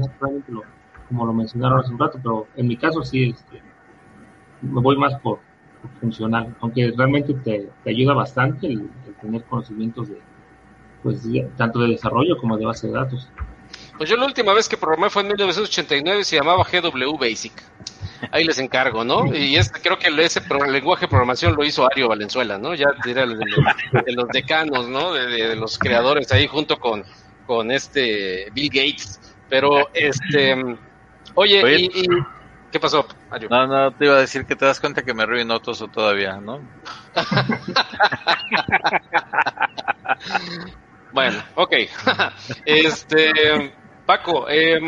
[1.08, 3.62] como lo mencionaron hace un rato, pero en mi caso sí este,
[4.62, 5.40] me voy más por,
[6.00, 8.90] funcional, aunque realmente te, ayuda bastante el,
[9.20, 10.20] tener conocimientos de
[11.02, 11.22] pues
[11.56, 13.28] tanto de desarrollo como de base de datos.
[13.96, 17.52] Pues yo la última vez que programé fue en 1989 se llamaba GW Basic.
[18.32, 19.32] Ahí les encargo, ¿no?
[19.32, 22.74] Y este, creo que ese lenguaje de programación lo hizo Ario Valenzuela, ¿no?
[22.74, 25.12] Ya era de, los decanos, ¿no?
[25.12, 27.04] De, los creadores ahí junto con,
[27.46, 29.20] con este Bill Gates.
[29.48, 30.56] Pero, este,
[31.38, 32.08] oye, Y,
[32.70, 33.48] ¿qué pasó, Ario?
[33.50, 36.40] No, no, te iba a decir que te das cuenta que me arruinó todo todavía,
[36.40, 36.60] ¿no?
[41.12, 41.72] bueno, ok.
[42.64, 43.72] este,
[44.04, 44.80] Paco, eh,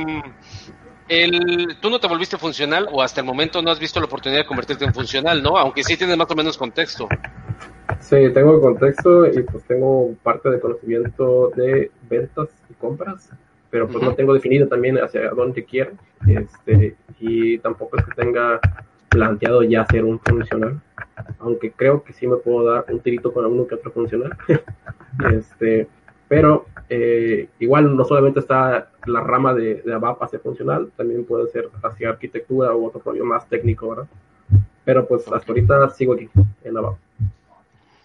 [1.09, 4.43] el, tú no te volviste funcional o hasta el momento no has visto la oportunidad
[4.43, 5.57] de convertirte en funcional, ¿no?
[5.57, 7.09] Aunque sí tienes más o menos contexto.
[8.01, 13.31] Sí, tengo contexto y pues tengo parte de conocimiento de ventas y compras,
[13.71, 15.93] pero pues no tengo definido también hacia dónde quiero.
[16.27, 18.61] Este, y tampoco es que tenga
[19.09, 20.81] planteado ya ser un funcional,
[21.41, 24.37] aunque creo que sí me puedo dar un tirito con alguno que otro funcional.
[25.33, 25.89] este,
[26.29, 31.49] pero eh, igual no solamente está la rama de, de ABAP hacia funcional, también puede
[31.49, 34.07] ser hacia arquitectura u otro rollo más técnico, ¿verdad?
[34.85, 36.29] Pero pues hasta ahorita sigo aquí
[36.65, 36.97] en ABAP.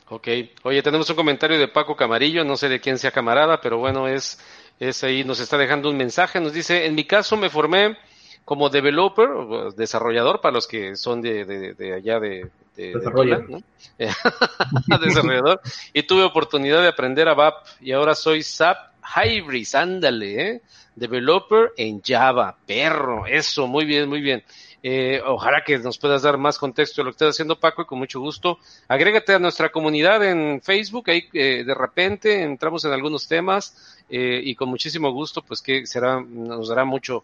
[0.10, 0.28] Ok,
[0.64, 4.08] oye, tenemos un comentario de Paco Camarillo, no sé de quién sea camarada, pero bueno,
[4.08, 4.40] es,
[4.80, 7.98] es ahí, nos está dejando un mensaje, nos dice, en mi caso me formé
[8.44, 9.30] como developer,
[9.76, 12.94] desarrollador, para los que son de, de allá de, de,
[15.02, 15.62] desarrollador,
[15.94, 18.78] y tuve oportunidad de aprender a VAP y ahora soy SAP
[19.16, 20.62] Hybris, ándale, ¿eh?
[20.96, 24.44] developer en Java, perro, eso, muy bien, muy bien.
[24.88, 27.86] Eh, ojalá que nos puedas dar más contexto de lo que estás haciendo, Paco, y
[27.86, 28.60] con mucho gusto.
[28.88, 34.42] Agrégate a nuestra comunidad en Facebook, ahí eh, de repente entramos en algunos temas eh,
[34.44, 37.24] y con muchísimo gusto, pues que será, nos dará mucho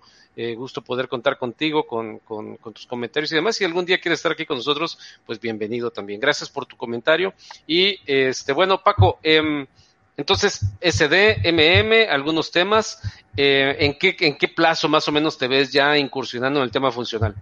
[0.56, 3.58] gusto poder contar contigo, con, con, tus comentarios y demás.
[3.58, 6.22] Si algún día quieres estar aquí con nosotros, pues bienvenido también.
[6.22, 7.34] Gracias por tu comentario.
[7.68, 9.66] Y este, bueno, Paco, eh,
[10.18, 13.02] entonces, SD, MM, algunos temas.
[13.36, 16.72] Eh, ¿en, qué, ¿En qué plazo más o menos te ves ya incursionando en el
[16.72, 17.34] tema funcional?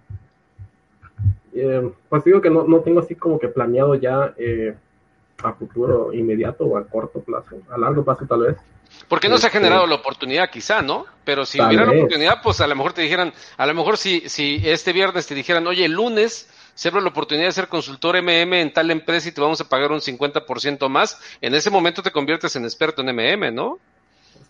[1.52, 4.74] Eh, pues digo que no, no, tengo así como que planeado ya eh,
[5.42, 8.56] a futuro inmediato o a corto plazo, a largo plazo tal vez.
[9.08, 11.06] Porque no se ha este, generado la oportunidad quizá, ¿no?
[11.24, 14.28] Pero si hubiera la oportunidad, pues a lo mejor te dijeran, a lo mejor si,
[14.28, 18.16] si este viernes te dijeran, oye, el lunes se abre la oportunidad de ser consultor
[18.22, 22.02] MM en tal empresa y te vamos a pagar un 50% más, en ese momento
[22.02, 23.78] te conviertes en experto en MM, ¿no?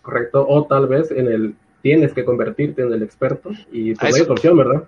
[0.01, 4.57] Correcto, o tal vez en el tienes que convertirte en el experto y hay opción,
[4.57, 4.83] ¿verdad?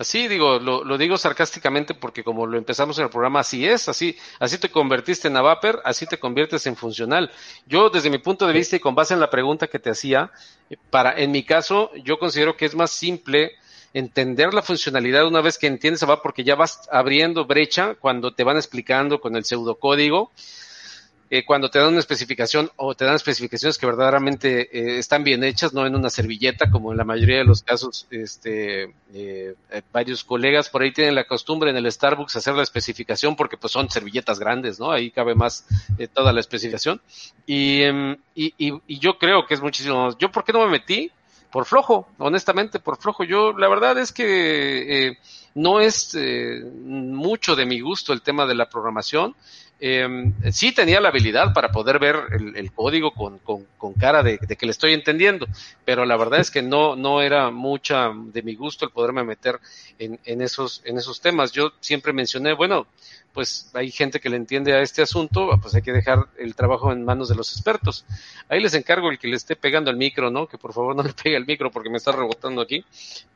[0.00, 3.86] Así digo, lo, lo, digo sarcásticamente porque como lo empezamos en el programa, así es,
[3.86, 7.30] así, así te convertiste en Avaper, así te conviertes en funcional.
[7.66, 10.30] Yo, desde mi punto de vista y con base en la pregunta que te hacía,
[10.88, 13.52] para, en mi caso, yo considero que es más simple
[13.92, 18.42] entender la funcionalidad una vez que entiendes ABAP porque ya vas abriendo brecha cuando te
[18.42, 20.32] van explicando con el pseudocódigo
[21.32, 25.44] eh, cuando te dan una especificación o te dan especificaciones que verdaderamente eh, están bien
[25.44, 29.54] hechas, no en una servilleta, como en la mayoría de los casos, este, eh,
[29.92, 33.72] varios colegas por ahí tienen la costumbre en el Starbucks hacer la especificación porque pues
[33.72, 34.90] son servilletas grandes, ¿no?
[34.90, 35.64] Ahí cabe más
[36.12, 37.00] toda la especificación.
[37.46, 40.18] Y, em, y, y, y, yo creo que es muchísimo más.
[40.18, 41.12] ¿Yo por qué no me metí?
[41.52, 43.22] Por flojo, honestamente, por flojo.
[43.22, 45.16] Yo, la verdad es que
[45.54, 46.16] no es
[46.84, 49.36] mucho de mi gusto el tema de la programación.
[49.80, 52.16] Eh, sí tenía la habilidad para poder ver
[52.54, 55.46] el, código con, cara de, que le estoy entendiendo,
[55.84, 59.58] pero la verdad es que no, no era mucha de mi gusto el poderme meter
[59.98, 61.52] en, en, esos, en esos temas.
[61.52, 62.86] Yo siempre mencioné, bueno,
[63.32, 66.92] pues hay gente que le entiende a este asunto, pues hay que dejar el trabajo
[66.92, 68.04] en manos de los expertos.
[68.48, 70.46] Ahí les encargo el que le esté pegando al micro, ¿no?
[70.46, 72.84] Que por favor no le pegue al micro porque me está rebotando aquí.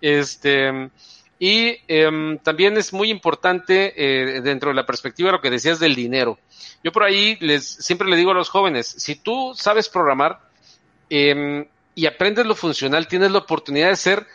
[0.00, 0.90] Este,
[1.38, 5.80] y eh, también es muy importante eh, dentro de la perspectiva de lo que decías
[5.80, 6.38] del dinero.
[6.82, 10.40] Yo por ahí les siempre le digo a los jóvenes, si tú sabes programar
[11.10, 14.26] eh, y aprendes lo funcional, tienes la oportunidad de ser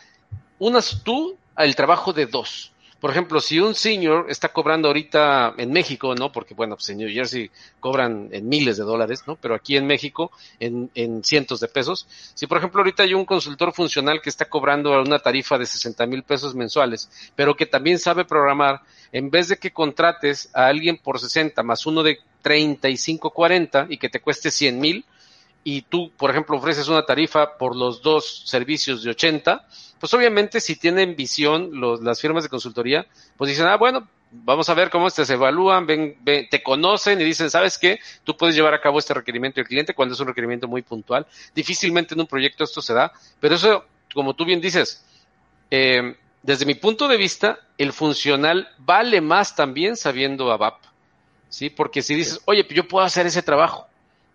[0.58, 2.72] unas tú el trabajo de dos.
[3.00, 6.30] Por ejemplo, si un senior está cobrando ahorita en México, ¿no?
[6.30, 9.36] Porque, bueno, pues en New Jersey cobran en miles de dólares, ¿no?
[9.36, 12.06] Pero aquí en México en, en cientos de pesos.
[12.34, 16.04] Si, por ejemplo, ahorita hay un consultor funcional que está cobrando una tarifa de 60
[16.06, 18.82] mil pesos mensuales, pero que también sabe programar,
[19.12, 23.96] en vez de que contrates a alguien por 60 más uno de 35, 40 y
[23.96, 25.04] que te cueste 100 mil,
[25.62, 29.66] y tú, por ejemplo, ofreces una tarifa por los dos servicios de 80,
[29.98, 33.06] pues obviamente si tienen visión los, las firmas de consultoría,
[33.36, 37.24] pues dicen, ah, bueno, vamos a ver cómo se evalúan, ven, ven, te conocen y
[37.24, 37.98] dicen, ¿sabes qué?
[38.24, 41.26] Tú puedes llevar a cabo este requerimiento del cliente cuando es un requerimiento muy puntual.
[41.54, 43.84] Difícilmente en un proyecto esto se da, pero eso,
[44.14, 45.04] como tú bien dices,
[45.70, 50.82] eh, desde mi punto de vista, el funcional vale más también sabiendo ABAP,
[51.48, 51.68] ¿sí?
[51.68, 53.86] Porque si dices, oye, yo puedo hacer ese trabajo,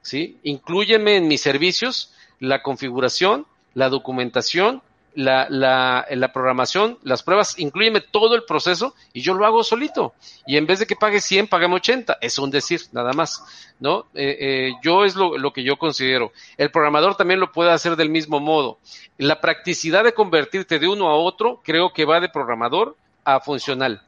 [0.06, 0.38] ¿sí?
[0.44, 4.84] Inclúyeme en mis servicios la configuración, la documentación,
[5.16, 10.14] la, la, programación, las pruebas, incluyeme todo el proceso y yo lo hago solito.
[10.46, 12.18] Y en vez de que pague 100, págame 80.
[12.22, 13.42] Es un decir, nada más,
[13.80, 14.06] ¿no?
[14.14, 16.34] Eh, eh, yo es lo, lo, que yo considero.
[16.58, 18.78] El programador también lo puede hacer del mismo modo.
[19.18, 24.02] La practicidad de convertirte de uno a otro creo que va de programador a funcional.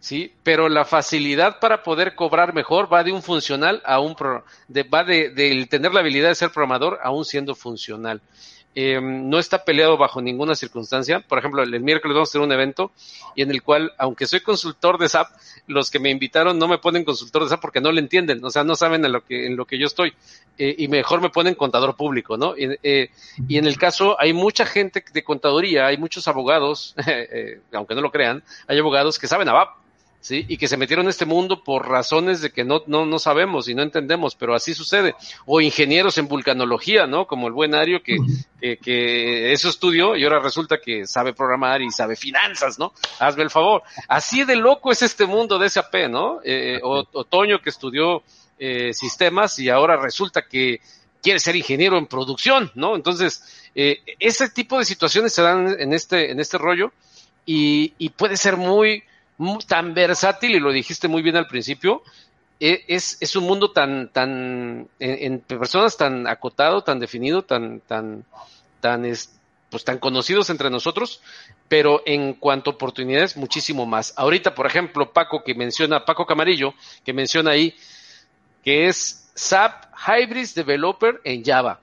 [0.00, 0.32] ¿Sí?
[0.42, 4.82] Pero la facilidad para poder cobrar mejor va de un funcional a un pro, de,
[4.82, 8.20] va de, de, tener la habilidad de ser programador aún siendo funcional
[8.74, 11.20] eh, no está peleado bajo ninguna circunstancia.
[11.20, 12.92] Por ejemplo, el, el, miércoles vamos a tener un evento
[13.34, 15.28] y en el cual, aunque soy consultor de SAP,
[15.66, 18.50] los que me invitaron no me ponen consultor de SAP porque no le entienden, o
[18.50, 20.12] sea, no saben en lo que, en lo que yo estoy
[20.58, 22.56] eh, y mejor me ponen contador público, ¿no?
[22.56, 23.10] Y, eh,
[23.48, 28.00] y, en el caso hay mucha gente de contaduría, hay muchos abogados, eh, aunque no
[28.00, 29.80] lo crean, hay abogados que saben ABAP
[30.20, 30.44] ¿sí?
[30.48, 33.68] Y que se metieron en este mundo por razones de que no, no, no sabemos
[33.68, 35.14] y no entendemos, pero así sucede.
[35.46, 37.26] O ingenieros en vulcanología, ¿no?
[37.26, 38.18] Como el buen Ario que,
[38.60, 42.92] que, que, eso estudió y ahora resulta que sabe programar y sabe finanzas, ¿no?
[43.18, 43.82] Hazme el favor.
[44.08, 46.40] Así de loco es este mundo de SAP, ¿no?
[46.44, 48.22] Eh, o, Otoño que estudió
[48.58, 50.80] eh, sistemas y ahora resulta que
[51.22, 52.96] quiere ser ingeniero en producción, ¿no?
[52.96, 56.92] Entonces, eh, ese tipo de situaciones se dan en este, en este rollo
[57.46, 59.04] y, y puede ser muy,
[59.66, 62.02] tan versátil, y lo dijiste muy bien al principio,
[62.58, 68.24] e, es, es un mundo tan, tan, en, personas tan acotado, tan definido, tan, tan,
[68.80, 69.38] tan, es,
[69.70, 71.22] pues tan conocidos entre nosotros,
[71.68, 74.12] pero en cuanto a oportunidades, muchísimo más.
[74.16, 76.74] Ahorita, por ejemplo, Paco que menciona, Paco Camarillo,
[77.04, 77.74] que menciona ahí,
[78.62, 81.80] que es SAP Hybrid Developer en Java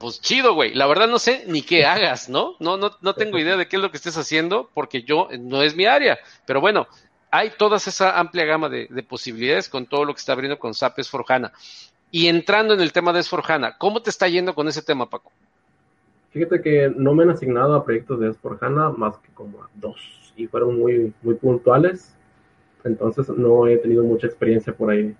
[0.00, 0.72] pues chido, güey.
[0.74, 2.56] La verdad no sé ni qué hagas, ¿no?
[2.58, 5.62] No, no, no tengo idea de qué es lo que estés haciendo porque yo no
[5.62, 6.18] es mi área.
[6.46, 6.86] Pero bueno,
[7.30, 10.72] hay toda esa amplia gama de, de posibilidades con todo lo que está abriendo con
[10.72, 11.52] SAP S4HANA.
[12.10, 15.30] Y entrando en el tema de S4HANA, ¿cómo te está yendo con ese tema, Paco?
[16.30, 19.96] Fíjate que no me han asignado a proyectos de S4HANA más que como a dos
[20.34, 22.16] y fueron muy, muy puntuales.
[22.84, 25.14] Entonces no he tenido mucha experiencia por ahí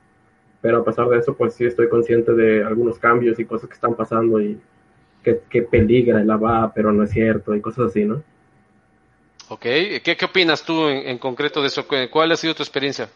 [0.60, 3.74] pero a pesar de eso, pues sí estoy consciente de algunos cambios y cosas que
[3.74, 4.60] están pasando y
[5.22, 8.22] que, que peligra el ABA, pero no es cierto y cosas así, ¿no?
[9.48, 11.84] Ok, ¿qué, qué opinas tú en, en, concreto de eso?
[12.10, 13.08] ¿Cuál ha sido tu experiencia?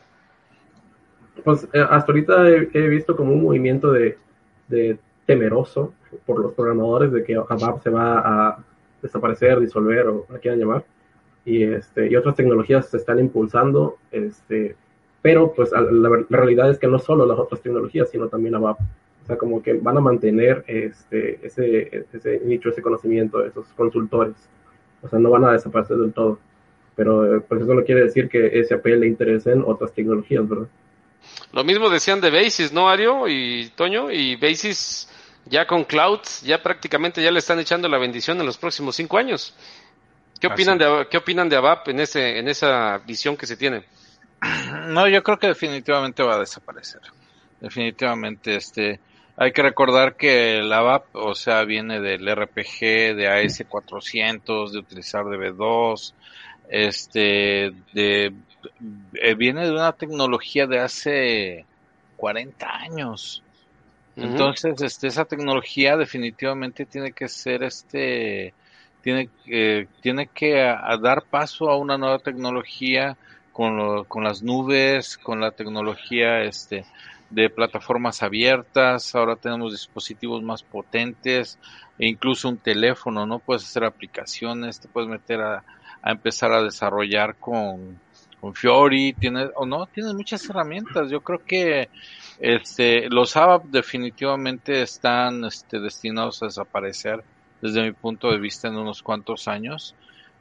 [1.45, 4.19] Pues eh, hasta ahorita he, he, visto como un movimiento de,
[4.69, 5.95] de, temeroso
[6.27, 8.65] por los programadores de que ABAP se va a
[9.01, 10.85] desaparecer, disolver o la quieran llamar.
[11.45, 13.99] Y, este, y otras tecnologías se están impulsando.
[14.11, 14.77] Este,
[15.25, 18.79] pero pues la, la, realidad es que no solo las otras tecnologías, sino también ABAP.
[18.79, 24.35] O sea, como que van a mantener este, ese, ese nicho, ese conocimiento esos consultores.
[25.01, 26.39] O sea, no van a desaparecer del todo.
[26.95, 30.69] Pero pues eso no quiere decir que SAP le interesen otras tecnologías, ¿verdad?
[31.55, 34.11] Lo mismo decían de Basis, ¿no, Ario y Toño?
[34.11, 35.09] Y Basis
[35.47, 39.17] ya con Cloud, ya prácticamente ya le están echando la bendición en los próximos cinco
[39.17, 39.55] años.
[40.39, 43.85] ¿Qué opinan, de, ¿qué opinan de ABAP en, ese, en esa visión que se tiene?
[44.89, 47.01] No, yo creo que definitivamente va a desaparecer.
[47.61, 49.01] Definitivamente, este,
[49.37, 55.25] hay que recordar que el ABAP, o sea, viene del RPG, de AS400, de utilizar
[55.25, 56.13] DB2,
[56.69, 58.33] este, de,
[59.15, 61.65] eh, viene de una tecnología de hace
[62.17, 63.43] 40 años.
[64.17, 68.55] Entonces, este, esa tecnología definitivamente tiene que ser, este,
[69.03, 70.55] tiene, eh, tiene que
[71.03, 73.17] dar paso a una nueva tecnología
[73.55, 76.85] con, con las nubes, con la tecnología este,
[77.31, 81.59] de plataformas abiertas, ahora tenemos dispositivos más potentes,
[81.97, 83.39] e incluso un teléfono, ¿no?
[83.39, 85.65] Puedes hacer aplicaciones, te puedes meter a,
[86.03, 88.01] a empezar a desarrollar con,
[88.41, 91.09] con Fiori, tienes, o no, tienes muchas herramientas.
[91.09, 91.89] Yo creo que
[92.41, 97.23] este, los ABAP definitivamente están este, destinados a desaparecer
[97.63, 99.95] desde mi punto de vista en unos cuantos años.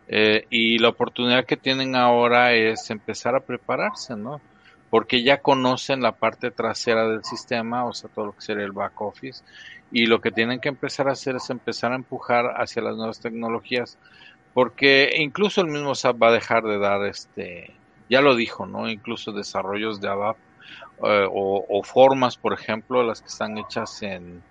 [0.07, 4.41] Eh, y la oportunidad que tienen ahora es empezar a prepararse, ¿no?
[4.89, 8.73] Porque ya conocen la parte trasera del sistema, o sea, todo lo que sería el
[8.73, 9.43] back office,
[9.91, 13.19] y lo que tienen que empezar a hacer es empezar a empujar hacia las nuevas
[13.19, 13.97] tecnologías,
[14.53, 17.73] porque incluso el mismo SAP va a dejar de dar, este,
[18.09, 18.89] ya lo dijo, ¿no?
[18.89, 20.37] Incluso desarrollos de ABAP
[21.03, 24.43] eh, o, o, formas, por ejemplo, las que están hechas en,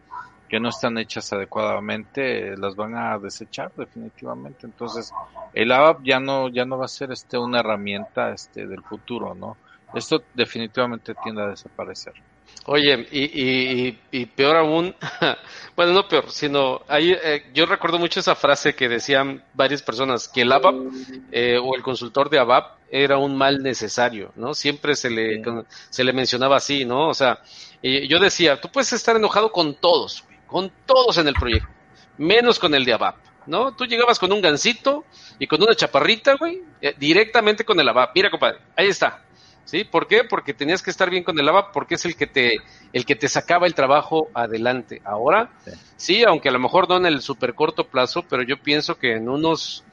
[0.53, 5.11] que no están hechas adecuadamente las van a desechar definitivamente entonces
[5.55, 9.35] el ABAP ya no ya no va a ser este una herramienta este del futuro
[9.35, 9.57] no
[9.95, 12.13] esto definitivamente tiende a desaparecer
[12.67, 14.95] Oye, y, y, y, peor aún,
[15.77, 20.29] bueno, no peor, sino ahí, eh, yo recuerdo mucho esa frase que decían varias personas,
[20.29, 20.75] que el ABAP
[21.33, 24.53] eh, o el consultor de ABAP era un mal necesario, ¿no?
[24.53, 25.43] Siempre se le,
[25.89, 27.09] se le mencionaba así, ¿no?
[27.09, 27.41] O sea,
[27.83, 31.69] yo decía, tú puedes estar enojado con todos, con todos en el proyecto,
[32.19, 33.75] menos con el de ABAP, ¿no?
[33.75, 35.05] Tú llegabas con un gancito
[35.39, 38.11] y con una chaparrita, güey, eh, directamente con el ABAP.
[38.15, 39.23] Mira, compadre, ahí está.
[39.65, 39.85] ¿Sí?
[39.85, 40.25] ¿Por qué?
[40.25, 42.61] Porque tenías que estar bien con el ABAP, porque es el que te,
[42.93, 45.01] el que te sacaba el trabajo adelante.
[45.05, 48.61] Ahora, sí, sí aunque a lo mejor no en el super corto plazo, pero yo
[48.61, 49.85] pienso que en unos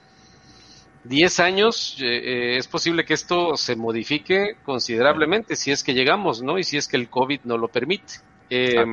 [1.04, 6.42] 10 años eh, eh, es posible que esto se modifique considerablemente, si es que llegamos,
[6.42, 6.60] ¿no?
[6.60, 8.16] Y si es que el COVID no lo permite.
[8.50, 8.86] Eh,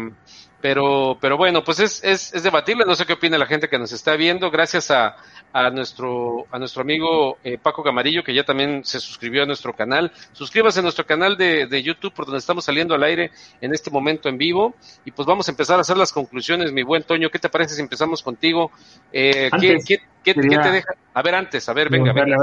[0.60, 2.84] pero, pero bueno, pues es, es, es, debatible.
[2.86, 4.50] No sé qué opina la gente que nos está viendo.
[4.50, 5.16] Gracias a,
[5.52, 9.74] a nuestro, a nuestro amigo eh, Paco Camarillo, que ya también se suscribió a nuestro
[9.74, 10.10] canal.
[10.32, 13.30] Suscríbase a nuestro canal de, de, YouTube, por donde estamos saliendo al aire
[13.60, 14.74] en este momento en vivo.
[15.04, 17.28] Y pues vamos a empezar a hacer las conclusiones, mi buen Toño.
[17.28, 18.70] ¿Qué te parece si empezamos contigo?
[19.12, 20.58] Eh, ¿qué, qué, qué, quería...
[20.58, 20.92] ¿qué, te deja?
[21.12, 22.36] A ver, antes, a ver, venga, venga.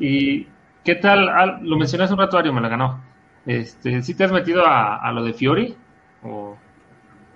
[0.00, 0.46] ¿Y
[0.84, 1.28] qué tal?
[1.28, 3.04] Ah, lo mencioné hace un rato, Ario, me la ganó.
[3.46, 5.74] Este, ¿Sí te has metido a, a lo de Fiori?
[6.22, 6.56] ¿O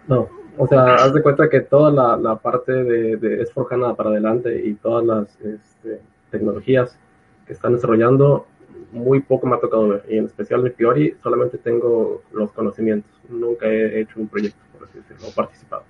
[0.09, 0.29] no,
[0.59, 4.63] o sea, haz de cuenta que toda la, la parte de, de S4HANA para adelante
[4.65, 6.01] y todas las este,
[6.31, 6.99] tecnologías
[7.47, 8.47] que están desarrollando,
[8.93, 10.05] muy poco me ha tocado ver.
[10.09, 13.11] Y en especial de Fiori, solamente tengo los conocimientos.
[13.29, 15.85] Nunca he hecho un proyecto, por así decirlo, o participado.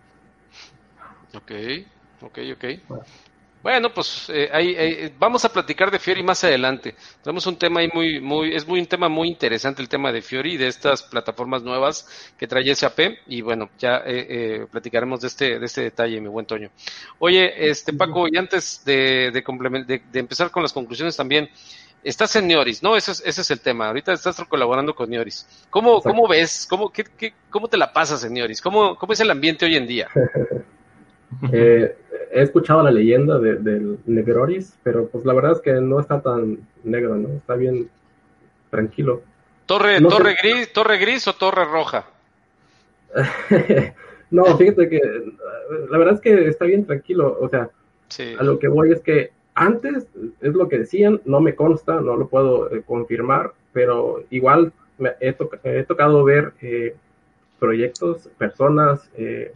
[1.34, 1.52] Ok,
[2.22, 2.64] ok, ok.
[2.88, 3.04] Bueno.
[3.62, 6.96] Bueno, pues eh, ahí, vamos a platicar de Fiori más adelante.
[7.22, 10.20] Tenemos un tema ahí muy, muy, es muy un tema muy interesante el tema de
[10.20, 12.98] Fiori y de estas plataformas nuevas que trae SAP
[13.28, 16.70] y bueno, ya eh, eh, platicaremos de este, de este detalle, mi buen Toño.
[17.20, 21.48] Oye, este Paco, y antes de, de, de, de empezar con las conclusiones también,
[22.02, 22.96] estás en Neoris, ¿no?
[22.96, 23.86] Ese es, ese es el tema.
[23.86, 25.46] Ahorita estás colaborando con Neoris.
[25.70, 26.66] ¿Cómo, cómo ves?
[26.68, 28.60] ¿Cómo, qué, qué, ¿Cómo te la pasas en Neoris?
[28.60, 30.08] ¿Cómo, cómo es el ambiente hoy en día?
[31.52, 31.96] eh,
[32.32, 36.20] he escuchado la leyenda del de Negroris, pero pues la verdad es que no está
[36.20, 37.28] tan negro, ¿no?
[37.28, 37.88] Está bien
[38.70, 39.22] tranquilo.
[39.66, 40.38] ¿Torre, no torre, sé...
[40.42, 42.06] gris, ¿Torre gris o torre roja?
[44.30, 45.00] no, fíjate que
[45.90, 47.70] la verdad es que está bien tranquilo, o sea,
[48.08, 48.34] sí.
[48.38, 50.06] a lo que voy es que antes
[50.40, 55.12] es lo que decían, no me consta, no lo puedo eh, confirmar, pero igual me
[55.20, 56.96] he, to he tocado ver eh,
[57.58, 59.52] proyectos, personas eh,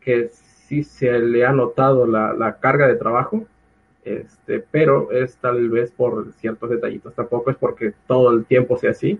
[0.00, 0.30] que
[0.74, 3.44] sí se le ha notado la, la carga de trabajo,
[4.04, 8.90] este, pero es tal vez por ciertos detallitos, tampoco es porque todo el tiempo sea
[8.90, 9.18] así.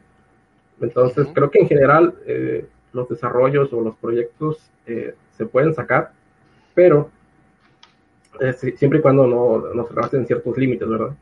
[0.80, 1.34] Entonces, uh -huh.
[1.34, 6.12] creo que en general eh, los desarrollos o los proyectos eh, se pueden sacar,
[6.74, 7.10] pero
[8.40, 11.14] eh, siempre y cuando no, no se rebasen ciertos límites, ¿verdad?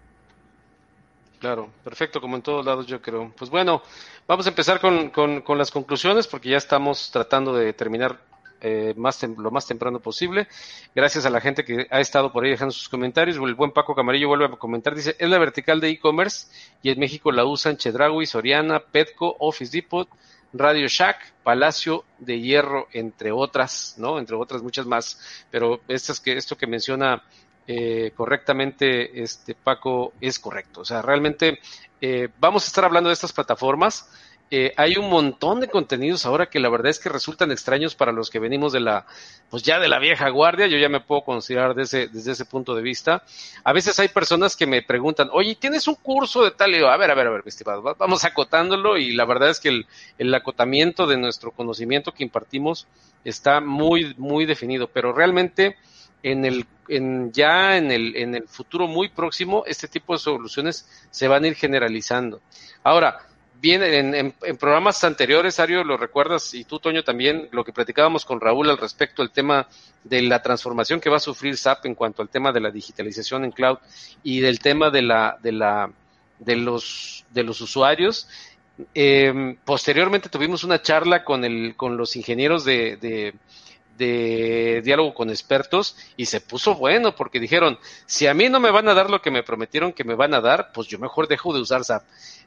[1.39, 3.33] Claro, perfecto, como en todos lados yo creo.
[3.37, 3.83] Pues bueno,
[4.28, 8.16] vamos a empezar con, con, con las conclusiones porque ya estamos tratando de terminar
[8.63, 10.47] eh, más lo más temprano posible.
[10.95, 13.37] Gracias a la gente que ha estado por ahí dejando sus comentarios.
[13.37, 16.47] El buen Paco Camarillo vuelve a comentar, dice, es la vertical de e-commerce
[16.83, 20.09] y en México la usan Chedraui, Soriana, Petco, Office Depot,
[20.53, 24.19] Radio Shack, Palacio de Hierro, entre otras, ¿no?
[24.19, 25.47] Entre otras muchas más.
[25.51, 27.23] Pero estas que, esto que menciona
[27.67, 30.83] eh, correctamente este Paco es correcto.
[30.83, 31.59] O sea, realmente
[32.01, 34.09] eh, vamos a estar hablando de estas plataformas.
[34.55, 38.13] Eh, hay un montón de contenidos ahora que la verdad es que resultan extraños para
[38.13, 39.07] los que venimos de la,
[39.49, 40.67] pues ya de la vieja guardia.
[40.67, 43.25] Yo ya me puedo considerar desde, desde ese punto de vista.
[43.65, 46.71] A veces hay personas que me preguntan, oye, ¿tienes un curso de tal?
[46.73, 49.25] Y digo, a ver, a ver, a ver, mi estimado, va- vamos acotándolo y la
[49.25, 49.87] verdad es que el,
[50.19, 52.87] el acotamiento de nuestro conocimiento que impartimos
[53.25, 55.77] está muy, muy definido, pero realmente
[56.23, 60.87] en el, en, ya en el, en el futuro muy próximo, este tipo de soluciones
[61.11, 62.43] se van a ir generalizando.
[62.85, 63.19] Ahora,
[63.63, 67.73] bien, en, en, en programas anteriores, Ario, lo recuerdas, y tú, Toño, también, lo que
[67.73, 69.69] platicábamos con Raúl al respecto del tema
[70.03, 73.45] de la transformación que va a sufrir SAP en cuanto al tema de la digitalización
[73.45, 73.79] en cloud
[74.25, 75.91] y del tema de la, de la,
[76.41, 78.29] de los, de los usuarios.
[78.97, 83.33] Eh, posteriormente tuvimos una charla con el, con los ingenieros de,
[83.97, 88.70] de diálogo con expertos y se puso bueno porque dijeron, si a mí no me
[88.70, 91.28] van a dar lo que me prometieron que me van a dar, pues yo mejor
[91.28, 92.05] dejo de usar SAP.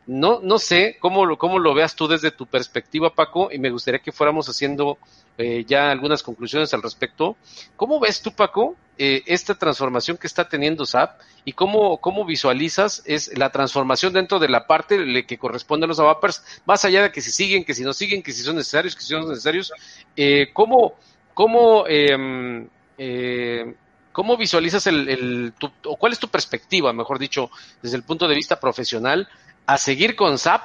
[0.07, 3.71] No, no sé cómo lo, cómo lo veas tú desde tu perspectiva, Paco, y me
[3.71, 4.99] gustaría que fuéramos haciendo
[5.37, 7.35] eh, ya algunas conclusiones al respecto.
[7.75, 13.01] ¿Cómo ves tú, Paco, eh, esta transformación que está teniendo SAP y cómo, cómo visualizas
[13.05, 17.01] es la transformación dentro de la parte le- que corresponde a los ABAPers, más allá
[17.03, 19.27] de que si siguen, que si no siguen, que si son necesarios, que si son
[19.27, 19.73] necesarios,
[20.15, 20.93] eh, ¿cómo,
[21.35, 22.67] cómo, eh,
[22.97, 23.75] eh,
[24.11, 27.51] cómo visualizas el, el tu- o cuál es tu perspectiva, mejor dicho,
[27.83, 29.27] desde el punto de vista profesional,
[29.67, 30.63] a seguir con SAP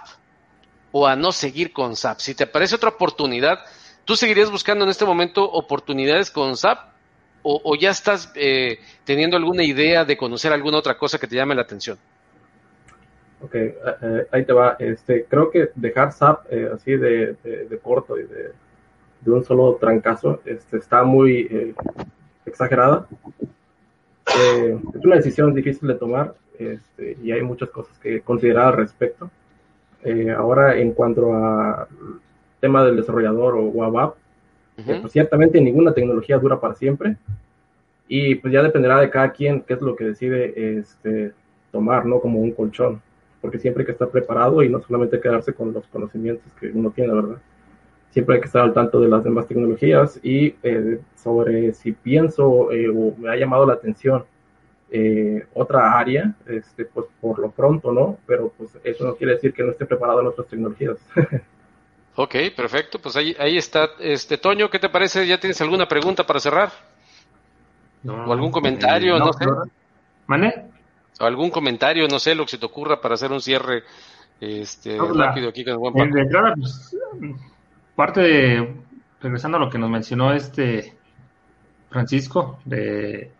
[0.92, 2.20] o a no seguir con SAP?
[2.20, 3.58] Si te parece otra oportunidad,
[4.04, 6.78] ¿tú seguirías buscando en este momento oportunidades con SAP
[7.42, 11.54] o, ya estás eh, teniendo alguna idea de conocer alguna otra cosa que te llame
[11.54, 11.98] la atención?
[13.42, 14.76] Ok, eh, ahí te va.
[14.78, 18.52] Este, creo que dejar SAP eh, así de, de, de corto y de,
[19.20, 21.74] de un solo trancazo este, está muy eh,
[22.46, 23.06] exagerada.
[23.46, 28.76] Eh, es una decisión difícil de tomar este, y hay muchas cosas que considerar al
[28.76, 29.30] respecto.
[30.02, 31.88] Eh, ahora, en cuanto a
[32.60, 34.14] tema del desarrollador o, o ABAP,
[34.86, 37.16] eh, pues ciertamente ninguna tecnología dura para siempre
[38.08, 41.32] y pues ya dependerá de cada quien qué es lo que decide este,
[41.70, 42.20] tomar, ¿no?
[42.20, 43.00] Como un colchón,
[43.40, 46.90] porque siempre hay que estar preparado y no solamente quedarse con los conocimientos que uno
[46.90, 47.36] tiene, ¿verdad?
[48.10, 52.72] Siempre hay que estar al tanto de las demás tecnologías y eh, sobre si pienso
[52.72, 54.24] eh, o me ha llamado la atención
[54.90, 58.18] eh, otra área, este, pues por lo pronto, ¿no?
[58.26, 60.96] Pero pues eso no quiere decir que no esté preparado en otras tecnologías.
[62.16, 62.98] Ok, perfecto.
[62.98, 63.88] Pues ahí, ahí está.
[64.00, 65.26] Este Toño, ¿qué te parece?
[65.26, 66.70] ¿Ya tienes alguna pregunta para cerrar?
[68.02, 69.16] No, ¿O algún comentario?
[69.18, 69.46] no sé.
[70.26, 70.66] ¿Mane?
[71.18, 72.08] ¿O algún comentario?
[72.08, 73.84] No sé, lo que se te ocurra para hacer un cierre
[74.40, 76.14] este, pues rápido aquí con el buen Eh, Paco.
[76.14, 76.96] de entrada, pues,
[78.00, 78.76] parte de,
[79.20, 80.96] regresando a lo que nos mencionó este
[81.90, 83.30] Francisco, de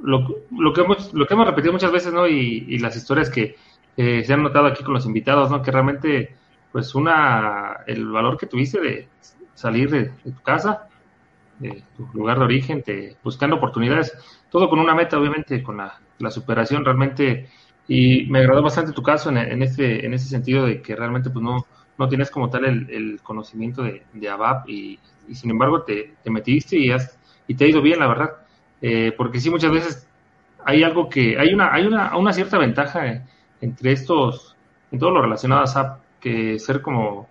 [0.00, 2.28] lo, que hemos, lo que hemos repetido muchas veces, ¿no?
[2.28, 3.56] Y, las historias que
[3.96, 5.62] se han notado aquí con los invitados, ¿no?
[5.62, 6.36] Que realmente,
[6.70, 9.08] pues, una, el valor que tuviste de
[9.54, 10.86] salir de, de tu casa,
[11.58, 14.16] de tu lugar de origen, te, buscando oportunidades,
[14.48, 17.48] todo con una meta, obviamente, con la, la superación realmente.
[17.88, 21.30] Y me agradó bastante tu caso en, en, este, en ese sentido de que realmente,
[21.30, 21.66] pues, no,
[21.98, 24.98] no tienes como tal el, conocimiento de, de ABAP y,
[25.32, 28.30] sin embargo te, te metiste y, has, y te ha ido bien, la verdad.
[28.82, 30.08] Eh, porque sí, muchas veces
[30.64, 33.22] hay algo que, hay una, hay una, una cierta ventaja eh,
[33.60, 34.56] entre estos,
[34.90, 37.28] en todo lo relacionado a SAP, que ser como,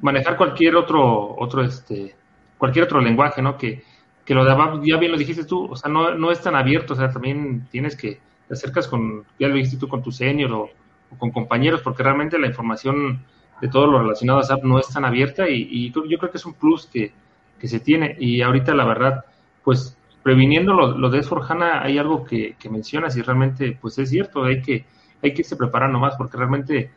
[0.00, 2.14] manejar cualquier otro, otro, este,
[2.58, 3.56] cualquier otro lenguaje, ¿no?
[3.56, 3.82] Que,
[4.24, 6.54] que lo de ABAP, ya bien lo dijiste tú, o sea, no, no es tan
[6.56, 10.12] abierto, o sea, también tienes que, te acercas con, ya lo dijiste tú, con tu
[10.12, 10.70] senior o
[11.18, 13.24] con compañeros, porque realmente la información
[13.60, 16.38] de todo lo relacionado a SAP no es tan abierta y, y yo creo que
[16.38, 17.12] es un plus que,
[17.62, 18.14] se tiene.
[18.18, 19.24] Y ahorita, la verdad,
[19.62, 24.44] pues previniendo lo, lo de S4HANA, hay algo que, mencionas y realmente, pues es cierto,
[24.44, 24.84] hay que,
[25.22, 26.90] hay que irse preparando más porque realmente,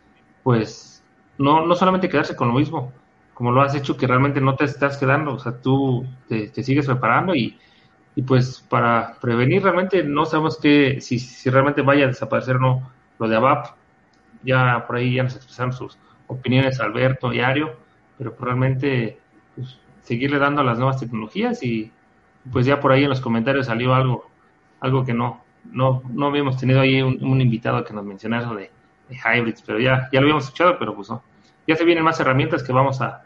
[0.44, 1.03] pues,
[1.38, 2.91] no, no solamente quedarse con lo mismo,
[3.34, 6.64] como lo has hecho, que realmente no te estás quedando, o sea, tú te, te
[6.64, 7.57] sigues preparando y,
[8.15, 12.60] y, pues para prevenir realmente no sabemos que, si, si realmente vaya a desaparecer o
[12.60, 13.68] no lo de ABAP,
[14.44, 15.98] ya por ahí ya nos expresaron sus
[16.28, 17.78] opiniones Alberto y Ario,
[18.18, 19.20] pero probablemente
[19.56, 21.91] pues, seguirle dando a las nuevas tecnologías y
[22.52, 24.30] pues ya por ahí en los comentarios salió algo
[24.80, 28.72] algo que no no no habíamos tenido ahí un, un invitado que nos mencionara de,
[29.10, 31.24] de, hybrids, pero ya ya lo habíamos escuchado, pero pues no.
[31.68, 33.24] Ya se vienen más herramientas que vamos a,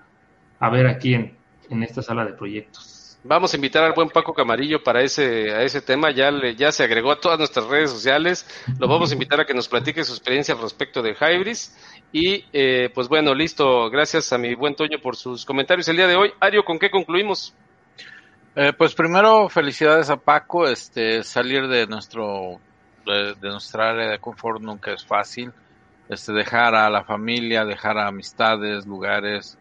[0.59, 1.37] a ver aquí en,
[1.69, 3.00] en esta sala de proyectos.
[3.23, 6.09] Vamos a invitar al buen Paco Camarillo para ese, a ese tema.
[6.09, 8.47] Ya, le, ya se agregó a todas nuestras redes sociales.
[8.79, 11.77] Lo vamos a invitar a que nos platique su experiencia respecto de Hybris.
[12.11, 13.91] Y eh, pues bueno, listo.
[13.91, 16.33] Gracias a mi buen Toño por sus comentarios el día de hoy.
[16.39, 17.53] Ario, ¿con qué concluimos?
[18.55, 20.67] Eh, pues primero, felicidades a Paco.
[20.67, 22.59] Este, salir de nuestro,
[23.05, 25.51] de, de nuestra área de confort nunca es fácil.
[26.09, 29.59] Este, dejar a la familia, dejar a amistades, lugares,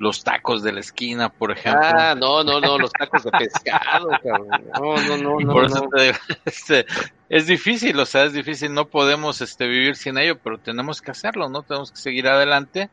[0.00, 1.82] los tacos de la esquina, por ejemplo.
[1.84, 4.48] Ah, no, no, no, los tacos de pescado, cabrón.
[4.74, 5.52] No, no, no, no.
[5.52, 5.88] Por eso no.
[5.90, 6.86] te digo, este,
[7.28, 11.10] es difícil, o sea, es difícil, no podemos este, vivir sin ello, pero tenemos que
[11.10, 11.62] hacerlo, ¿no?
[11.62, 12.88] Tenemos que seguir adelante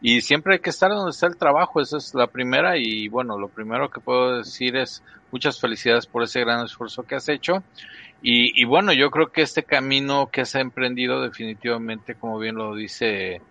[0.00, 3.36] y siempre hay que estar donde está el trabajo, esa es la primera y bueno,
[3.36, 5.02] lo primero que puedo decir es
[5.32, 7.64] muchas felicidades por ese gran esfuerzo que has hecho
[8.22, 12.76] y, y bueno, yo creo que este camino que has emprendido definitivamente, como bien lo
[12.76, 13.42] dice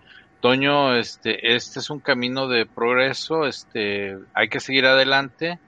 [0.42, 5.60] Toño, este, este es un camino de progreso, este, hay que seguir adelante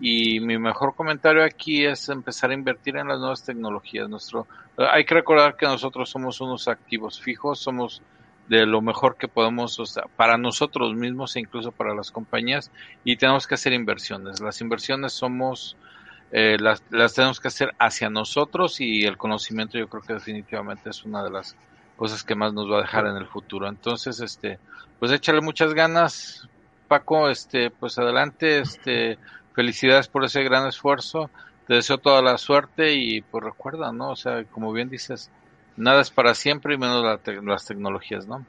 [0.00, 4.08] y mi mejor comentario aquí es empezar a invertir en las nuevas tecnologías.
[4.08, 4.46] Nuestro,
[4.76, 8.00] hay que recordar que nosotros somos unos activos fijos, somos
[8.48, 12.70] de lo mejor que podemos, o sea, para nosotros mismos e incluso para las compañías,
[13.02, 14.40] y tenemos que hacer inversiones.
[14.40, 15.76] Las inversiones somos,
[16.30, 20.90] eh, las, las tenemos que hacer hacia nosotros y el conocimiento yo creo que definitivamente
[20.90, 21.56] es una de las
[21.96, 23.68] cosas que más nos va a dejar en el futuro.
[23.68, 24.58] Entonces, este,
[24.98, 26.48] pues échale muchas ganas,
[26.88, 29.18] Paco, este, pues adelante, este,
[29.54, 31.30] felicidades por ese gran esfuerzo,
[31.66, 34.10] te deseo toda la suerte y pues recuerda, ¿no?
[34.10, 35.30] O sea, como bien dices,
[35.76, 38.44] nada es para siempre y menos la las tecnologías, ¿no?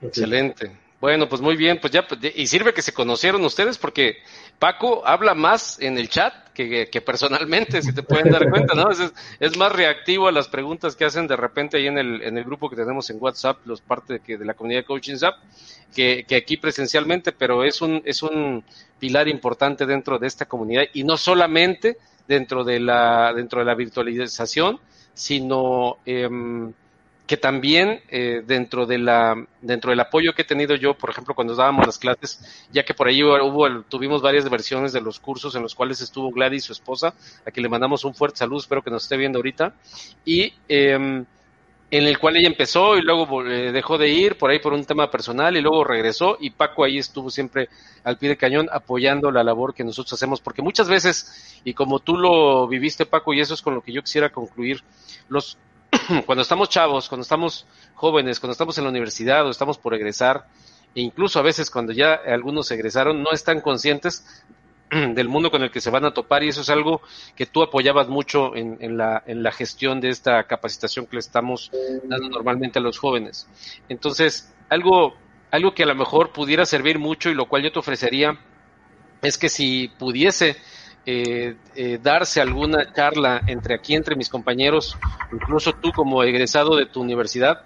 [0.00, 0.76] Excelente.
[1.02, 4.18] Bueno, pues muy bien, pues ya, pues, y sirve que se conocieron ustedes porque
[4.60, 8.88] Paco habla más en el chat que, personalmente, si te pueden dar cuenta, ¿no?
[9.40, 12.44] Es, más reactivo a las preguntas que hacen de repente ahí en el, en el
[12.44, 15.34] grupo que tenemos en WhatsApp, los parte de, que, de la comunidad de Coaching Zap,
[15.92, 18.62] que, que aquí presencialmente, pero es un, es un
[19.00, 21.96] pilar importante dentro de esta comunidad y no solamente
[22.28, 24.78] dentro de la, dentro de la virtualización,
[25.14, 26.72] sino em,
[27.32, 31.34] que también eh, dentro de la dentro del apoyo que he tenido yo, por ejemplo,
[31.34, 35.54] cuando dábamos las clases, ya que por ahí hubo, tuvimos varias versiones de los cursos
[35.54, 37.14] en los cuales estuvo Gladys, su esposa,
[37.46, 39.74] a quien le mandamos un fuerte saludo, espero que nos esté viendo ahorita,
[40.26, 41.24] y em,
[41.90, 44.84] en el cual ella empezó y luego eh, dejó de ir por ahí por un
[44.84, 47.70] tema personal y luego regresó y Paco ahí estuvo siempre
[48.04, 51.98] al pie de cañón apoyando la labor que nosotros hacemos, porque muchas veces, y como
[52.00, 54.82] tú lo viviste Paco, y eso es con lo que yo quisiera concluir,
[55.30, 55.56] los
[56.26, 60.46] cuando estamos chavos, cuando estamos jóvenes, cuando estamos en la universidad o estamos por egresar,
[60.94, 64.44] e incluso a veces cuando ya algunos egresaron, no están conscientes
[64.90, 67.00] del mundo con el que se van a topar y eso es algo
[67.34, 71.70] que tú apoyabas mucho en, la, en la gestión de esta capacitación que le estamos
[72.04, 73.48] dando normalmente a los jóvenes.
[73.88, 75.14] Entonces, algo,
[75.50, 78.38] algo que a lo mejor pudiera servir mucho y lo cual yo te ofrecería
[79.22, 80.56] es que si pudiese
[81.04, 84.96] eh, eh, darse alguna charla entre aquí, entre mis compañeros,
[85.32, 87.58] incluso tú como egresado de tu universidad,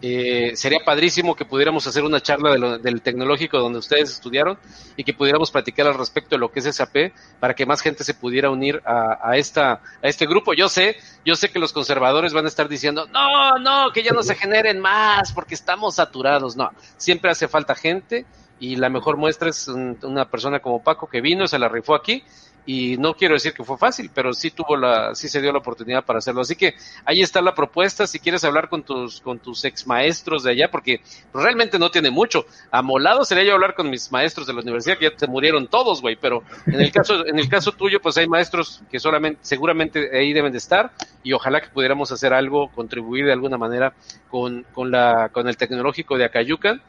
[0.00, 4.56] eh, sería padrísimo que pudiéramos hacer una charla de lo- del tecnológico donde ustedes estudiaron
[4.96, 8.04] y que pudiéramos platicar al respecto de lo que es SAP para que más gente
[8.04, 10.54] se pudiera unir a, a esta a este grupo.
[10.54, 10.94] Yo sé,
[11.24, 14.36] yo sé que los conservadores van a estar diciendo no, no, que ya no se
[14.36, 16.56] generen más porque estamos saturados.
[16.56, 18.24] No, siempre hace falta gente
[18.60, 21.96] y la mejor muestra es un- una persona como Paco que vino, se la rifó
[21.96, 22.22] aquí
[22.68, 25.58] y no quiero decir que fue fácil, pero sí tuvo la, sí se dio la
[25.58, 26.42] oportunidad para hacerlo.
[26.42, 26.74] Así que
[27.06, 30.70] ahí está la propuesta, si quieres hablar con tus, con tus ex maestros de allá,
[30.70, 31.00] porque
[31.32, 32.44] realmente no tiene mucho.
[32.70, 36.02] Amolado sería yo hablar con mis maestros de la universidad, que ya se murieron todos,
[36.02, 40.14] güey, pero en el caso, en el caso tuyo, pues hay maestros que solamente, seguramente
[40.14, 40.92] ahí deben de estar,
[41.22, 43.94] y ojalá que pudiéramos hacer algo, contribuir de alguna manera
[44.28, 46.82] con, con la, con el tecnológico de Acayucan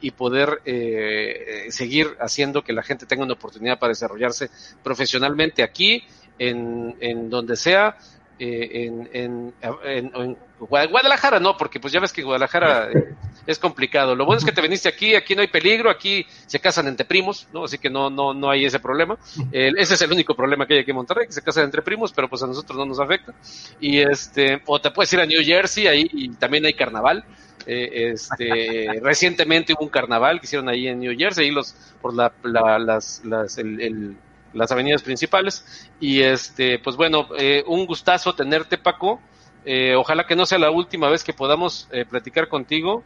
[0.00, 4.48] y, poder eh, seguir haciendo que la gente tenga una oportunidad para desarrollarse
[4.82, 6.04] profesionalmente aquí,
[6.38, 7.96] en, en donde sea,
[8.38, 9.54] eh, en, en,
[9.84, 13.14] en- en Gua- Guadalajara no, porque pues ya ves que Guadalajara eh,
[13.46, 14.14] es complicado.
[14.16, 17.04] Lo bueno es que te viniste aquí, aquí no hay peligro, aquí se casan entre
[17.04, 17.64] primos, ¿no?
[17.64, 19.16] Así que no, no, no hay ese problema.
[19.52, 21.82] Eh, ese es el único problema que hay aquí en Monterrey, que se casan entre
[21.82, 23.32] primos, pero pues a nosotros no nos afecta.
[23.80, 27.24] Y este, o te puedes ir a New Jersey, ahí y también hay carnaval.
[27.66, 32.32] Eh, este, recientemente hubo un carnaval que hicieron ahí en New Jersey, los, por la,
[32.42, 34.16] la- las, las, el- el-
[34.52, 35.90] las avenidas principales.
[36.00, 39.20] Y este, pues bueno, eh, un gustazo tenerte, Paco.
[39.64, 43.04] Eh, ojalá que no sea la última vez que podamos eh, platicar contigo.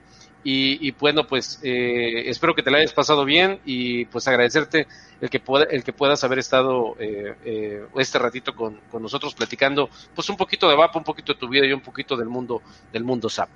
[0.48, 4.86] Y, bueno, pues eh, espero que te la hayas pasado bien y pues agradecerte
[5.20, 10.28] el que, pueda, el que puedas haber estado eh, este ratito con, nosotros platicando pues
[10.30, 12.62] un poquito de VAP, un poquito de tu vida y un poquito del mundo
[12.92, 13.48] del mundo SAP.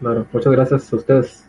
[0.00, 1.46] Claro, muchas gracias a ustedes.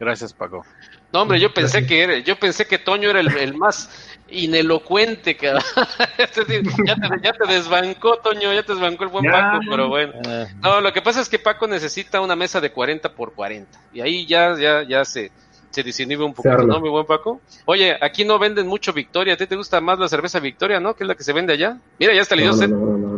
[0.00, 0.64] Gracias, Paco.
[1.12, 3.90] No, hombre, yo pensé que era- yo pensé que Toño era el, el más
[4.30, 5.36] inelocuente,
[6.36, 9.32] decir, ya te, ya te desbancó, Toño, ya te desbancó el buen Ya.
[9.32, 10.12] Paco, pero bueno.
[10.24, 13.78] Eh, No, lo que pasa es que Paco necesita una mesa de 40 por 40.
[13.92, 15.32] Y ahí ya, ya, ya se,
[15.70, 16.74] se disinhibe un poquito, arma.
[16.74, 17.40] ¿no, mi buen Paco?
[17.64, 19.34] Oye, aquí no venden mucho Victoria.
[19.34, 20.94] ¿A ti te gusta más la cerveza Victoria, no?
[20.94, 21.76] Que es la que se vende allá.
[21.98, 22.68] Mira, ya está le dio No, no, sed.
[22.70, 23.17] no, no, no, no,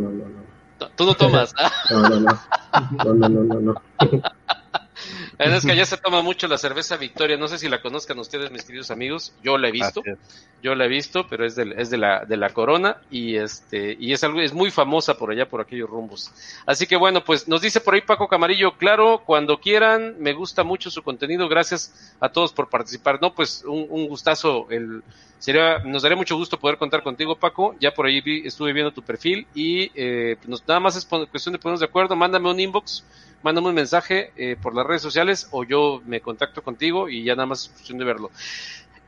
[0.95, 1.53] Tú no tomas.
[1.59, 1.71] ¿ah?
[1.89, 2.39] No, no, no.
[3.03, 3.81] No, no, no, no, no.
[5.41, 7.37] Es que allá se toma mucho la cerveza Victoria.
[7.37, 9.33] No sé si la conozcan ustedes, mis queridos amigos.
[9.43, 10.01] Yo la he visto.
[10.61, 13.97] Yo la he visto, pero es de, es de la de la Corona y este
[13.99, 16.31] y es algo es muy famosa por allá por aquellos rumbos.
[16.67, 20.63] Así que bueno, pues nos dice por ahí Paco Camarillo, claro, cuando quieran, me gusta
[20.63, 23.19] mucho su contenido, gracias a todos por participar.
[23.19, 25.01] No, pues un, un gustazo el
[25.39, 27.75] sería nos daría mucho gusto poder contar contigo, Paco.
[27.79, 31.05] Ya por ahí vi- estuve viendo tu perfil y eh, pues nos- nada más es
[31.05, 33.03] cuestión de ponernos de acuerdo, mándame un inbox
[33.43, 37.35] mándame un mensaje eh, por las redes sociales o yo me contacto contigo y ya
[37.35, 38.31] nada más es cuestión de verlo.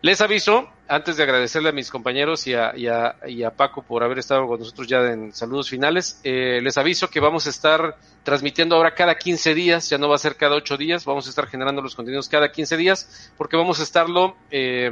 [0.01, 3.83] Les aviso, antes de agradecerle a mis compañeros y a, y a, y a Paco
[3.83, 7.49] por haber estado con nosotros ya en saludos finales, eh, les aviso que vamos a
[7.49, 11.27] estar transmitiendo ahora cada 15 días, ya no va a ser cada 8 días, vamos
[11.27, 14.91] a estar generando los contenidos cada 15 días, porque vamos a estarlo eh,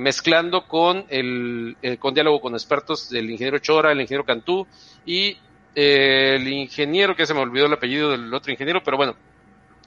[0.00, 4.66] mezclando con el, con diálogo con expertos del ingeniero Chora, el ingeniero Cantú
[5.06, 5.36] y
[5.74, 9.16] eh, el ingeniero, que se me olvidó el apellido del otro ingeniero, pero bueno,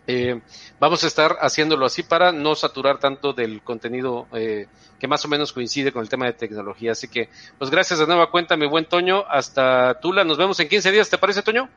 [0.09, 0.39] eh,
[0.79, 5.27] vamos a estar haciéndolo así para no saturar tanto del contenido eh, que más o
[5.27, 6.93] menos coincide con el tema de tecnología.
[6.93, 9.25] Así que, pues gracias de nueva cuenta, mi buen Toño.
[9.29, 10.23] Hasta Tula.
[10.23, 11.09] Nos vemos en 15 días.
[11.09, 11.67] ¿Te parece, Toño?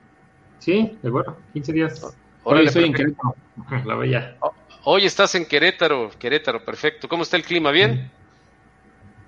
[0.61, 2.17] Sí, de acuerdo, 15 días.
[2.45, 2.93] Hoy estoy en.
[2.93, 3.35] Querétaro,
[3.85, 4.37] la bella.
[4.85, 6.11] Hoy estás en Querétaro.
[6.19, 7.09] Querétaro, perfecto.
[7.09, 7.73] ¿Cómo está el clima?
[7.73, 8.11] ¿Bien?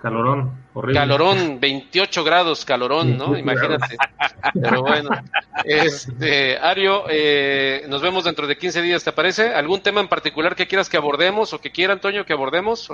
[0.02, 0.98] Calorón, horrible.
[1.00, 3.30] Calorón, 28 grados, calorón, ¿no?
[3.30, 3.96] 28 Imagínate.
[4.60, 5.10] Pero bueno,
[5.64, 9.54] este, Ario, eh, nos vemos dentro de 15 días, ¿te parece?
[9.54, 12.92] ¿Algún tema en particular que quieras que abordemos o que quiera, Antonio, que abordemos?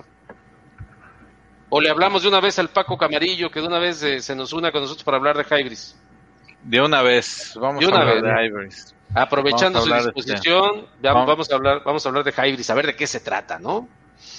[1.71, 4.35] ¿O le hablamos de una vez al Paco Camarillo, que de una vez eh, se
[4.35, 5.97] nos una con nosotros para hablar de Hybris?
[6.63, 8.25] De una vez, vamos De una a hablar vez.
[8.35, 8.95] de Ivories.
[9.15, 11.29] Aprovechando Vamos a su hablar de- disposición, ya Vamos.
[11.29, 13.89] vamos a hablar, vamos a hablar de Hybris, a ver de qué se trata, ¿no?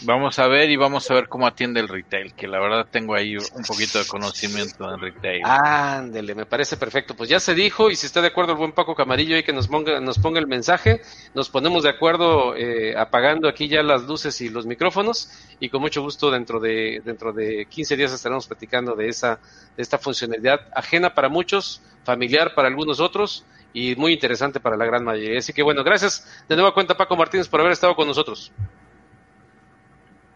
[0.04, 3.16] Vamos a ver y vamos a ver cómo atiende el retail, que la verdad tengo
[3.16, 5.42] ahí un poquito de conocimiento en retail.
[5.44, 7.16] Ándele, me parece perfecto.
[7.16, 9.52] Pues ya se dijo, y si está de acuerdo el buen Paco Camarillo y que
[9.52, 11.02] nos ponga, nos ponga el mensaje,
[11.34, 15.30] nos ponemos de acuerdo eh, apagando aquí ya las luces y los micrófonos,
[15.60, 19.40] y con mucho gusto dentro de, dentro de 15 días estaremos platicando de esa,
[19.76, 24.86] de esta funcionalidad ajena para muchos, familiar para algunos otros, y muy interesante para la
[24.86, 25.40] gran mayoría.
[25.40, 28.52] Así que bueno, gracias de nueva cuenta Paco Martínez por haber estado con nosotros.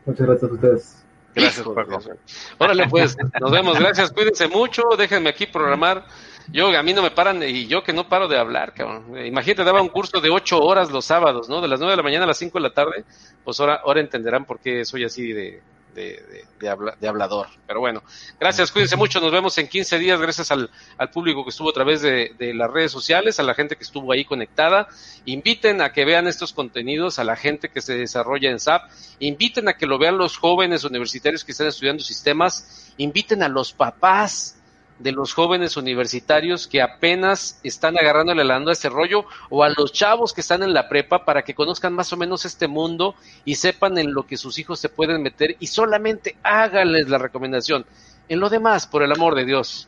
[0.05, 1.03] Muchas gracias a ustedes.
[1.35, 1.99] Gracias, Paco.
[2.59, 3.79] Órale, pues, nos vemos.
[3.79, 4.83] Gracias, cuídense mucho.
[4.97, 6.05] Déjenme aquí programar.
[6.51, 9.17] Yo, a mí no me paran y yo que no paro de hablar, cabrón.
[9.17, 11.61] Eh, Imagínate, daba un curso de ocho horas los sábados, ¿no?
[11.61, 13.05] De las nueve de la mañana a las cinco de la tarde.
[13.43, 15.61] Pues ahora, ahora entenderán por qué soy así de,
[15.93, 17.47] de, de, de habla- de hablador.
[17.67, 18.03] Pero bueno,
[18.39, 19.19] gracias, cuídense mucho.
[19.19, 20.19] Nos vemos en 15 días.
[20.19, 23.75] Gracias al, al público que estuvo a través de las redes sociales, a la gente
[23.75, 24.87] que estuvo ahí conectada.
[25.25, 28.89] Inviten a que vean estos contenidos, a la gente que se desarrolla en SAP.
[29.19, 32.91] Inviten a que lo vean los jóvenes universitarios que están estudiando sistemas.
[32.97, 34.57] Inviten a los papás
[34.99, 39.91] de los jóvenes universitarios que apenas están agarrándole la a ese rollo o a los
[39.91, 43.15] chavos que están en la prepa para que conozcan más o menos este mundo
[43.45, 47.85] y sepan en lo que sus hijos se pueden meter y solamente háganles la recomendación.
[48.29, 49.87] En lo demás, por el amor de Dios,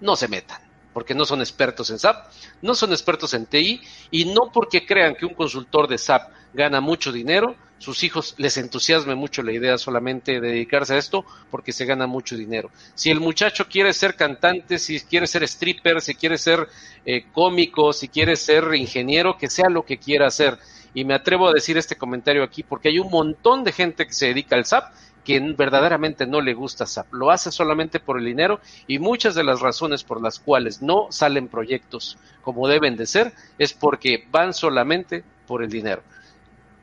[0.00, 0.60] no se metan,
[0.96, 2.26] porque no son expertos en SAP,
[2.62, 6.80] no son expertos en TI y no porque crean que un consultor de SAP gana
[6.80, 11.72] mucho dinero, sus hijos les entusiasme mucho la idea solamente de dedicarse a esto porque
[11.72, 12.70] se gana mucho dinero.
[12.94, 16.66] Si el muchacho quiere ser cantante, si quiere ser stripper, si quiere ser
[17.04, 20.58] eh, cómico, si quiere ser ingeniero, que sea lo que quiera hacer.
[20.94, 24.14] Y me atrevo a decir este comentario aquí porque hay un montón de gente que
[24.14, 24.94] se dedica al SAP
[25.26, 29.42] que verdaderamente no le gusta SAP, lo hace solamente por el dinero y muchas de
[29.42, 34.54] las razones por las cuales no salen proyectos como deben de ser es porque van
[34.54, 36.02] solamente por el dinero.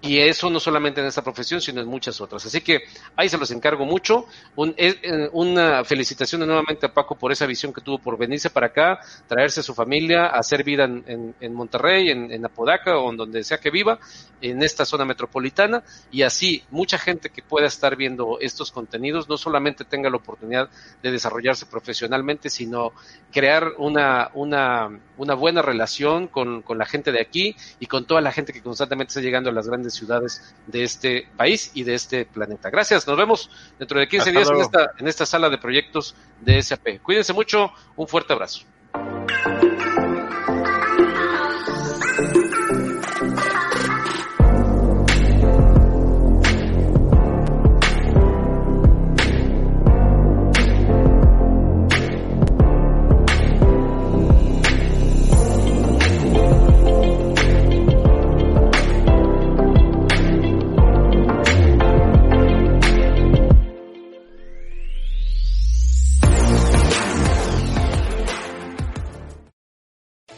[0.06, 2.46] Y eso no solamente en esta profesión, sino en muchas otras.
[2.46, 2.82] Así que
[3.16, 4.26] ahí se los encargo mucho.
[4.54, 8.68] Un, eh, una felicitación nuevamente a Paco por esa visión que tuvo por venirse para
[8.68, 13.12] acá, traerse a su familia, hacer vida en, en, en Monterrey, en, en, Apodaca o
[13.12, 13.98] en donde sea que viva,
[14.42, 15.84] en esta zona metropolitana.
[16.12, 20.70] Y así mucha gente que pueda estar viendo estos contenidos no solamente tenga la oportunidad
[21.02, 22.92] de desarrollarse profesionalmente, sino
[23.32, 28.20] crear una, una, una buena relación con, con la gente de aquí y con toda
[28.20, 31.96] la gente que constantemente está llegando a las grandes ciudades de este país y de
[31.96, 32.70] este planeta.
[32.70, 33.50] Gracias, nos vemos
[33.80, 37.02] dentro de 15 Hasta días en esta, en esta sala de proyectos de SAP.
[37.02, 38.62] Cuídense mucho, un fuerte abrazo.